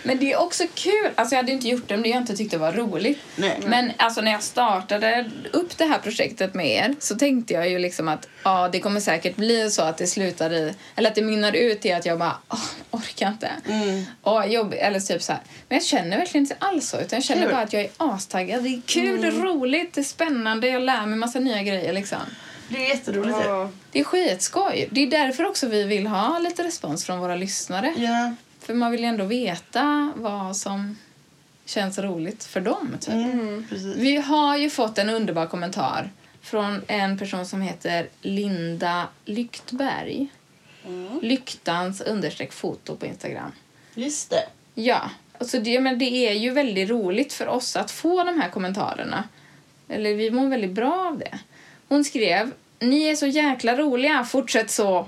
Men 0.04 0.18
det 0.18 0.32
är 0.32 0.40
också 0.40 0.64
kul. 0.74 1.10
Alltså 1.14 1.34
jag 1.34 1.42
hade 1.42 1.52
inte 1.52 1.68
gjort 1.68 1.88
det 1.88 1.94
om 1.94 2.02
det 2.02 2.08
jag 2.08 2.18
inte 2.18 2.36
tyckte 2.36 2.58
var 2.58 2.72
roligt. 2.72 3.18
Nej. 3.36 3.58
Men 3.66 3.92
alltså 3.96 4.20
när 4.20 4.32
jag 4.32 4.42
startade 4.42 5.30
upp 5.52 5.78
det 5.78 5.84
här 5.84 5.98
projektet 5.98 6.54
med 6.54 6.66
er 6.66 6.94
så 6.98 7.14
tänkte 7.14 7.54
jag 7.54 7.70
ju 7.70 7.78
liksom 7.78 8.08
att 8.08 8.28
ja, 8.42 8.68
det 8.72 8.80
kommer 8.80 9.00
säkert 9.00 9.36
bli 9.36 9.70
så 9.70 9.82
att 9.82 9.98
det 9.98 10.06
slutar 10.06 10.52
i, 10.52 10.74
eller 10.96 11.08
att 11.10 11.14
det 11.14 11.22
mynnar 11.22 11.52
ut 11.52 11.86
i 11.86 11.92
att 11.92 12.06
jag 12.06 12.18
bara, 12.18 12.36
åh, 12.48 12.64
orkar 12.90 13.28
inte. 13.28 13.50
Mm. 13.68 14.04
Och 14.22 14.48
jobb, 14.48 14.74
eller 14.78 15.00
typ 15.00 15.22
så 15.22 15.32
här. 15.32 15.42
Men 15.68 15.78
jag 15.78 15.84
känner 15.84 16.18
verkligen 16.18 16.44
inte 16.44 16.56
alls 16.58 16.88
så, 16.88 17.00
utan 17.00 17.16
jag 17.16 17.24
känner 17.24 17.42
Kul. 17.42 17.52
bara 17.52 17.62
att 17.62 17.72
jag 17.72 17.82
är 17.82 17.90
astaggad. 17.96 18.62
Det 18.62 18.68
är 18.68 18.80
kul, 18.86 19.20
det 19.20 19.26
är 19.26 19.32
roligt, 19.32 19.94
det 19.94 20.00
är 20.00 20.04
spännande, 20.04 20.68
jag 20.68 20.82
lär 20.82 21.06
mig 21.06 21.18
massa 21.18 21.38
nya 21.38 21.62
grejer 21.62 21.92
liksom. 21.92 22.18
Det 22.68 22.86
är 22.86 22.88
jätteroligt. 22.88 23.38
Ja. 23.44 23.70
Det 23.92 24.00
är 24.00 24.04
skitskoj. 24.04 24.88
Det 24.90 25.00
är 25.02 25.10
därför 25.10 25.46
också 25.46 25.68
vi 25.68 25.84
vill 25.84 26.06
ha 26.06 26.38
lite 26.38 26.64
respons 26.64 27.04
från 27.04 27.18
våra 27.20 27.36
lyssnare. 27.36 27.94
ja. 27.96 28.34
För 28.60 28.74
man 28.74 28.90
vill 28.90 29.00
ju 29.00 29.06
ändå 29.06 29.24
veta 29.24 30.12
vad 30.16 30.56
som 30.56 30.98
känns 31.64 31.98
roligt 31.98 32.44
för 32.44 32.60
dem. 32.60 32.96
Typ. 33.00 33.14
Mm. 33.14 33.66
Vi 33.96 34.16
har 34.16 34.56
ju 34.56 34.70
fått 34.70 34.98
en 34.98 35.10
underbar 35.10 35.46
kommentar 35.46 36.10
från 36.42 36.82
en 36.86 37.18
person 37.18 37.46
som 37.46 37.60
heter 37.60 38.08
Linda 38.20 39.08
Lyktberg. 39.24 40.28
Lyktans 41.22 42.00
understreck 42.00 42.52
foto 42.52 42.96
på 42.96 43.06
Instagram. 43.06 43.52
Just 43.94 44.30
det. 44.30 44.46
Ja, 44.74 45.10
alltså 45.38 45.60
det, 45.60 45.80
men 45.80 45.98
det 45.98 46.28
är 46.28 46.32
ju 46.32 46.50
väldigt 46.50 46.90
roligt 46.90 47.32
för 47.32 47.46
oss 47.46 47.76
att 47.76 47.90
få 47.90 48.24
de 48.24 48.40
här 48.40 48.48
kommentarerna. 48.50 49.24
Eller 49.88 50.14
vi 50.14 50.30
mår 50.30 50.48
väldigt 50.48 50.70
bra 50.70 51.08
av 51.08 51.18
det. 51.18 51.38
Hon 51.92 52.04
skrev 52.04 52.50
Ni 52.80 53.04
är 53.08 53.16
så 53.16 53.26
jäkla 53.26 53.76
roliga, 53.76 54.24
fortsätt 54.24 54.70
så. 54.70 55.06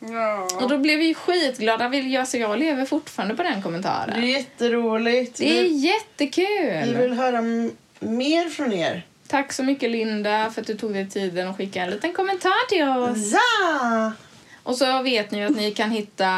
Ja. 0.00 0.48
Och 0.62 0.68
då 0.68 0.78
blev 0.78 0.98
vi 0.98 1.14
skitglada. 1.14 1.88
Vi- 1.88 2.16
Alltså 2.16 2.38
jag 2.38 2.58
lever 2.58 2.84
fortfarande 2.84 3.34
på 3.34 3.42
den 3.42 3.62
kommentaren. 3.62 4.20
Det 4.20 4.26
är 4.26 4.36
jätteroligt. 4.38 5.36
Det 5.38 5.58
är 5.58 5.62
Vi, 5.62 5.68
vi 5.68 5.74
jättekul! 5.76 6.96
vill 6.96 7.12
höra 7.12 7.42
mer 8.00 8.48
från 8.48 8.72
er. 8.72 9.06
Tack 9.28 9.52
så 9.52 9.62
mycket 9.62 9.90
Linda 9.90 10.50
för 10.50 10.60
att 10.60 10.66
du 10.66 10.74
tog 10.76 10.92
dig 10.92 11.10
tiden 11.10 11.48
och 11.48 11.56
skickade 11.56 11.86
en 11.86 11.90
liten 11.92 12.12
kommentar 12.12 12.68
till 12.68 12.82
oss. 12.88 13.32
Ja! 13.32 14.12
Och 14.62 14.76
så 14.76 15.02
vet 15.02 15.30
ni 15.30 15.44
att 15.44 15.56
ni 15.56 15.70
kan 15.70 15.90
hitta 15.90 16.28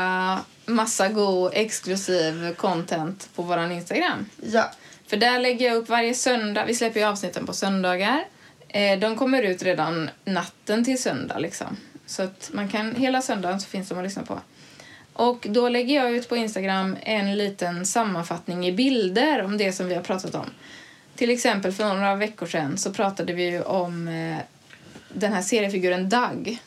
massa 0.66 1.08
god 1.08 1.50
exklusiv 1.54 2.54
content 2.54 3.28
på 3.34 3.42
våran 3.42 3.72
Instagram. 3.72 4.26
Ja. 4.52 4.70
För 5.06 5.16
där 5.16 5.38
lägger 5.38 5.66
jag 5.66 5.76
upp 5.76 5.88
varje 5.88 6.14
söndag. 6.14 6.64
Vi 6.64 6.74
släpper 6.74 7.00
ju 7.00 7.06
avsnitten 7.06 7.46
på 7.46 7.52
söndagar. 7.52 8.24
Eh, 8.74 8.98
de 8.98 9.16
kommer 9.16 9.42
ut 9.42 9.62
redan 9.62 10.10
natten 10.24 10.84
till 10.84 11.02
söndag 11.02 11.38
liksom. 11.38 11.76
Så 12.06 12.22
att 12.22 12.50
man 12.52 12.68
kan, 12.68 12.94
hela 12.94 13.22
söndagen 13.22 13.60
så 13.60 13.68
finns 13.68 13.88
de 13.88 13.98
att 13.98 14.04
lyssna 14.04 14.22
på. 14.22 14.40
Och 15.12 15.46
då 15.50 15.68
lägger 15.68 15.94
jag 15.94 16.12
ut 16.12 16.28
på 16.28 16.36
Instagram 16.36 16.96
en 17.02 17.36
liten 17.36 17.86
sammanfattning 17.86 18.66
i 18.66 18.72
bilder 18.72 19.42
om 19.42 19.58
det 19.58 19.72
som 19.72 19.88
vi 19.88 19.94
har 19.94 20.02
pratat 20.02 20.34
om. 20.34 20.46
Till 21.16 21.30
exempel 21.30 21.72
för 21.72 21.84
några 21.84 22.14
veckor 22.14 22.46
sedan 22.46 22.78
så 22.78 22.92
pratade 22.92 23.32
vi 23.32 23.60
om 23.60 24.08
eh, 24.08 24.38
den 25.08 25.32
här 25.32 25.42
seriefiguren 25.42 26.08
Doug. 26.08 26.58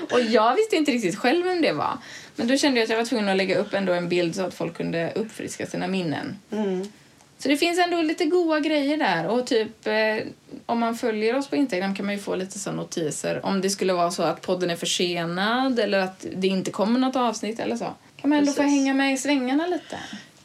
och 0.12 0.20
jag 0.20 0.54
visste 0.56 0.76
inte 0.76 0.92
riktigt 0.92 1.16
själv 1.16 1.44
vem 1.44 1.62
det 1.62 1.72
var. 1.72 1.98
Men 2.36 2.48
då 2.48 2.56
kände 2.56 2.80
jag 2.80 2.84
att 2.84 2.90
jag 2.90 2.96
var 2.96 3.04
tvungen 3.04 3.28
att 3.28 3.36
lägga 3.36 3.58
upp 3.58 3.74
ändå 3.74 3.92
en 3.92 4.08
bild 4.08 4.34
så 4.34 4.42
att 4.42 4.54
folk 4.54 4.76
kunde 4.76 5.12
uppfriska 5.14 5.66
sina 5.66 5.86
minnen. 5.86 6.38
Mm. 6.50 6.92
Så 7.42 7.48
det 7.48 7.56
finns 7.56 7.78
ändå 7.78 8.02
lite 8.02 8.24
goda 8.24 8.60
grejer 8.60 8.96
där. 8.96 9.26
Och 9.26 9.46
typ 9.46 9.86
eh, 9.86 10.26
om 10.66 10.78
man 10.78 10.96
följer 10.96 11.36
oss 11.36 11.48
på 11.48 11.56
Instagram 11.56 11.94
kan 11.94 12.06
man 12.06 12.14
ju 12.14 12.20
få 12.20 12.34
lite 12.36 12.58
så 12.58 12.72
notiser. 12.72 13.46
Om 13.46 13.60
det 13.60 13.70
skulle 13.70 13.92
vara 13.92 14.10
så 14.10 14.22
att 14.22 14.40
podden 14.42 14.70
är 14.70 14.76
försenad 14.76 15.78
eller 15.78 15.98
att 15.98 16.26
det 16.36 16.46
inte 16.46 16.70
kommer 16.70 17.00
något 17.00 17.16
avsnitt 17.16 17.60
eller 17.60 17.76
så. 17.76 17.94
Kan 18.20 18.30
man 18.30 18.38
ändå 18.38 18.52
få 18.52 18.62
Precis. 18.62 18.72
hänga 18.72 18.94
med 18.94 19.14
i 19.14 19.16
svängarna 19.16 19.66
lite. 19.66 19.98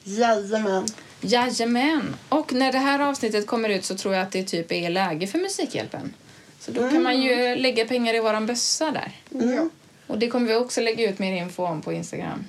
Jajamän. 0.04 0.86
Jajamän. 1.22 2.16
Och 2.30 2.54
när 2.54 2.72
det 2.72 2.78
här 2.78 3.00
avsnittet 3.00 3.48
kommer 3.48 3.70
ut 3.70 3.86
så 3.86 3.96
tror 3.96 4.14
jag 4.14 4.24
att 4.24 4.32
det 4.32 4.44
typ 4.44 4.72
är 4.72 4.90
läge 4.90 5.28
för 5.28 5.40
Musikhjälpen. 5.40 6.14
Så 6.60 6.72
då 6.72 6.90
kan 6.90 7.04
man 7.04 7.22
ju 7.22 7.56
lägga 7.56 7.86
pengar 7.86 8.14
i 8.14 8.20
våran 8.20 8.46
bössa 8.46 8.92
där. 8.92 9.12
Mm. 9.44 9.70
Och 10.08 10.18
det 10.18 10.28
kommer 10.28 10.48
vi 10.48 10.56
också 10.56 10.82
lägga 10.82 11.10
ut 11.10 11.20
mer 11.20 11.34
info 11.34 11.66
om 11.66 11.82
på 11.82 11.94
Instagram. 11.94 12.46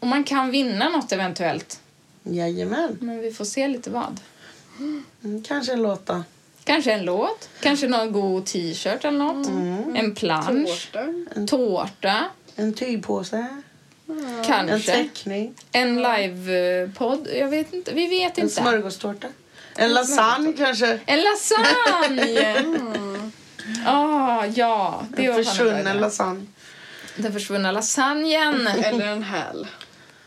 Och 0.00 0.06
man 0.06 0.24
kan 0.24 0.50
vinna 0.50 0.88
något 0.88 1.12
eventuellt. 1.12 1.80
Jajamän. 2.22 2.98
Men 3.00 3.20
vi 3.20 3.30
får 3.32 3.44
se 3.44 3.68
lite 3.68 3.90
vad. 3.90 4.20
Mm, 4.78 5.42
kanske 5.42 5.72
en 5.72 5.82
låt 5.82 6.06
då. 6.06 6.22
Kanske 6.64 6.92
en 6.92 7.04
låt, 7.04 7.48
kanske 7.60 7.88
någon 7.88 8.12
god 8.12 8.46
t-shirt 8.46 9.04
eller 9.04 9.18
något. 9.18 9.46
En 9.98 10.14
plansch, 10.14 10.90
Tårta. 10.92 11.46
tårta, 11.46 12.24
En 12.56 12.72
tygpåse. 12.74 13.46
En 14.08 14.44
kanske. 14.46 14.92
teckning. 14.92 15.54
En 15.72 16.02
livepodd, 16.02 17.28
jag 17.34 17.48
vet 17.48 17.72
inte. 17.72 17.94
Vi 17.94 18.06
vet 18.08 18.38
En 18.38 18.44
inte. 18.44 18.54
smörgåstårta. 18.54 19.28
En 19.76 19.94
lasagne 19.94 20.52
kanske. 20.52 21.00
En 21.06 21.20
lasagne! 21.20 22.64
Ah, 23.86 24.46
ja, 24.46 25.02
det 25.16 25.24
En 25.26 25.38
en 25.38 25.44
försvunnen 25.44 25.96
lasagne. 25.96 26.46
Den 27.16 27.32
försvunna 27.32 27.72
lasagnen. 27.72 28.66
Eller 28.66 29.06
en 29.06 29.22
häl. 29.22 29.66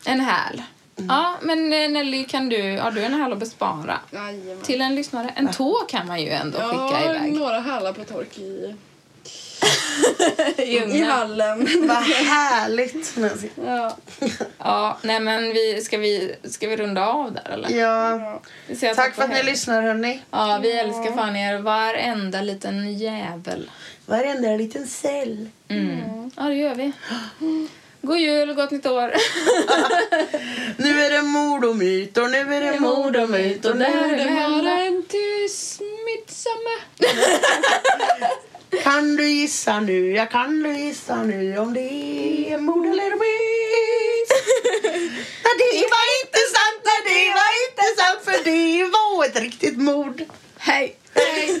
En 0.04 0.20
häl. 0.20 0.62
Ja, 0.96 1.34
men 1.42 1.72
eh, 1.72 1.90
Nelly, 1.90 2.24
kan 2.24 2.48
du, 2.48 2.78
har 2.78 2.90
du 2.90 3.02
en 3.02 3.14
häl 3.14 3.32
att 3.32 3.38
bespara? 3.38 3.98
Jajamän. 4.10 4.62
Till 4.62 4.80
en 4.80 4.94
lyssnare? 4.94 5.32
En 5.36 5.52
tå 5.52 5.74
kan 5.88 6.06
man 6.06 6.20
ju 6.22 6.28
ändå 6.28 6.58
skicka 6.58 7.00
Ja, 7.04 7.14
iväg. 7.16 7.32
några 7.32 7.60
hälar 7.60 7.92
på 7.92 8.04
tork 8.04 8.38
i, 8.38 8.74
I 10.62 10.76
i 10.76 11.02
hallen. 11.02 11.68
Vad 11.88 11.96
härligt. 11.96 13.16
Ja. 13.66 13.96
Ja, 14.58 14.98
nej 15.02 15.20
men 15.20 15.52
vi, 15.52 15.80
ska, 15.80 15.98
vi, 15.98 16.36
ska 16.44 16.68
vi 16.68 16.76
runda 16.76 17.06
av 17.06 17.32
där 17.32 17.50
eller? 17.50 17.70
Ja. 17.70 18.40
Vi 18.66 18.76
säger 18.76 18.94
Tack 18.94 19.14
för 19.14 19.22
att 19.22 19.30
ni 19.30 19.42
lyssnar 19.42 19.82
hörni. 19.82 20.22
Ja, 20.30 20.58
vi 20.62 20.72
älskar 20.72 21.16
fan 21.16 21.36
er 21.36 21.58
varenda 21.58 22.42
liten 22.42 22.98
jävel. 22.98 23.70
Varenda 24.06 24.48
liten 24.56 24.86
cell. 24.86 25.48
Mm. 25.68 26.30
Ja, 26.36 26.42
det 26.42 26.54
gör 26.54 26.74
vi. 26.74 26.92
God 28.02 28.18
jul 28.18 28.54
gott 28.54 28.70
nytt 28.70 28.86
år. 28.86 29.12
Nu 30.82 31.00
är 31.04 31.10
det 31.10 31.22
mord 31.22 31.64
och 31.64 31.76
myter, 31.76 32.28
nu 32.28 32.54
är 32.54 32.72
det 32.72 32.80
mord 32.80 33.16
och 33.16 33.30
myter, 33.30 33.74
nu 33.74 33.84
är 33.84 34.16
det 34.16 34.24
var 34.64 34.86
en 34.86 35.02
tyst 35.02 35.80
midsommar. 35.80 36.80
Kan 38.82 39.16
du 39.16 39.28
gissa 39.28 39.80
nu, 39.80 40.12
ja 40.12 40.26
kan 40.26 40.62
du 40.62 40.78
gissa 40.78 41.22
nu 41.22 41.58
om 41.58 41.74
det 41.74 41.80
är 42.52 42.58
mord 42.58 42.86
eller 42.86 43.10
myt? 43.10 44.30
Nej, 45.44 45.54
det 45.58 45.88
var 45.94 46.06
inte 46.22 46.38
sant, 46.54 46.82
nej, 46.84 47.00
det 47.04 47.30
var 47.40 47.52
inte 47.68 47.86
sant 48.02 48.20
för 48.24 48.44
det 48.44 48.84
var 48.84 49.24
ett 49.24 49.36
riktigt 49.36 49.78
mord. 49.78 50.22
Hej! 50.58 50.96
Hey, 51.14 51.60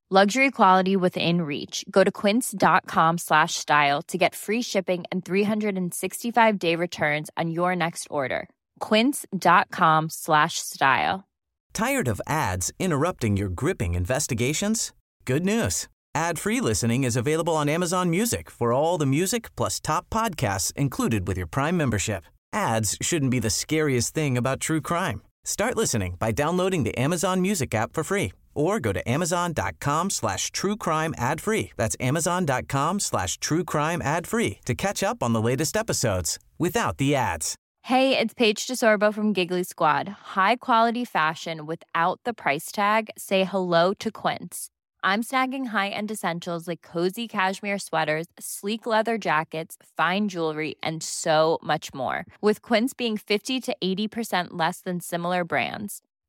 Luxury 0.13 0.51
quality 0.51 0.97
within 0.97 1.43
reach. 1.43 1.85
Go 1.89 2.03
to 2.03 2.11
quince.com 2.11 3.17
slash 3.17 3.55
style 3.55 4.01
to 4.09 4.17
get 4.17 4.35
free 4.35 4.61
shipping 4.61 5.05
and 5.09 5.23
365 5.23 6.59
day 6.59 6.75
returns 6.75 7.29
on 7.37 7.49
your 7.49 7.77
next 7.77 8.07
order. 8.09 8.49
Quince.com 8.81 10.09
slash 10.09 10.55
style. 10.55 11.23
Tired 11.71 12.09
of 12.09 12.19
ads 12.27 12.73
interrupting 12.77 13.37
your 13.37 13.47
gripping 13.47 13.95
investigations? 13.95 14.91
Good 15.23 15.45
news. 15.45 15.87
Ad-free 16.13 16.59
listening 16.59 17.05
is 17.05 17.15
available 17.15 17.55
on 17.55 17.69
Amazon 17.69 18.09
Music 18.09 18.51
for 18.51 18.73
all 18.73 18.97
the 18.97 19.05
music 19.05 19.55
plus 19.55 19.79
top 19.79 20.09
podcasts 20.09 20.73
included 20.73 21.25
with 21.25 21.37
your 21.37 21.47
Prime 21.47 21.77
membership. 21.77 22.25
Ads 22.51 22.97
shouldn't 23.01 23.31
be 23.31 23.39
the 23.39 23.49
scariest 23.49 24.13
thing 24.13 24.37
about 24.37 24.59
true 24.59 24.81
crime. 24.81 25.21
Start 25.45 25.77
listening 25.77 26.17
by 26.19 26.33
downloading 26.33 26.83
the 26.83 26.97
Amazon 26.97 27.41
Music 27.41 27.73
app 27.73 27.93
for 27.93 28.03
free 28.03 28.33
or 28.53 28.79
go 28.79 28.91
to 28.93 29.09
amazon.com 29.09 30.09
slash 30.09 30.51
true 30.51 30.75
crime 30.75 31.13
ad 31.17 31.41
free. 31.41 31.71
That's 31.77 31.95
amazon.com 31.99 32.99
slash 32.99 33.37
true 33.37 33.63
crime 33.63 34.01
ad 34.01 34.27
free 34.27 34.59
to 34.65 34.75
catch 34.75 35.03
up 35.03 35.23
on 35.23 35.33
the 35.33 35.41
latest 35.41 35.75
episodes 35.77 36.39
without 36.57 36.97
the 36.97 37.15
ads. 37.15 37.55
Hey, 37.85 38.15
it's 38.15 38.35
Paige 38.35 38.67
DeSorbo 38.67 39.11
from 39.11 39.33
Giggly 39.33 39.63
Squad. 39.63 40.07
High 40.35 40.57
quality 40.57 41.03
fashion 41.03 41.65
without 41.65 42.19
the 42.25 42.33
price 42.33 42.71
tag. 42.71 43.09
Say 43.17 43.43
hello 43.43 43.95
to 43.95 44.11
Quince. 44.11 44.69
I'm 45.03 45.23
snagging 45.23 45.69
high-end 45.69 46.11
essentials 46.11 46.67
like 46.67 46.83
cozy 46.83 47.27
cashmere 47.27 47.79
sweaters, 47.79 48.27
sleek 48.39 48.85
leather 48.85 49.17
jackets, 49.17 49.77
fine 49.97 50.27
jewelry, 50.27 50.75
and 50.83 51.01
so 51.01 51.57
much 51.63 51.91
more. 51.91 52.23
With 52.39 52.61
Quince 52.61 52.93
being 52.93 53.17
50 53.17 53.59
to 53.61 53.75
80% 53.83 54.49
less 54.51 54.81
than 54.81 54.99
similar 54.99 55.43
brands. 55.43 56.03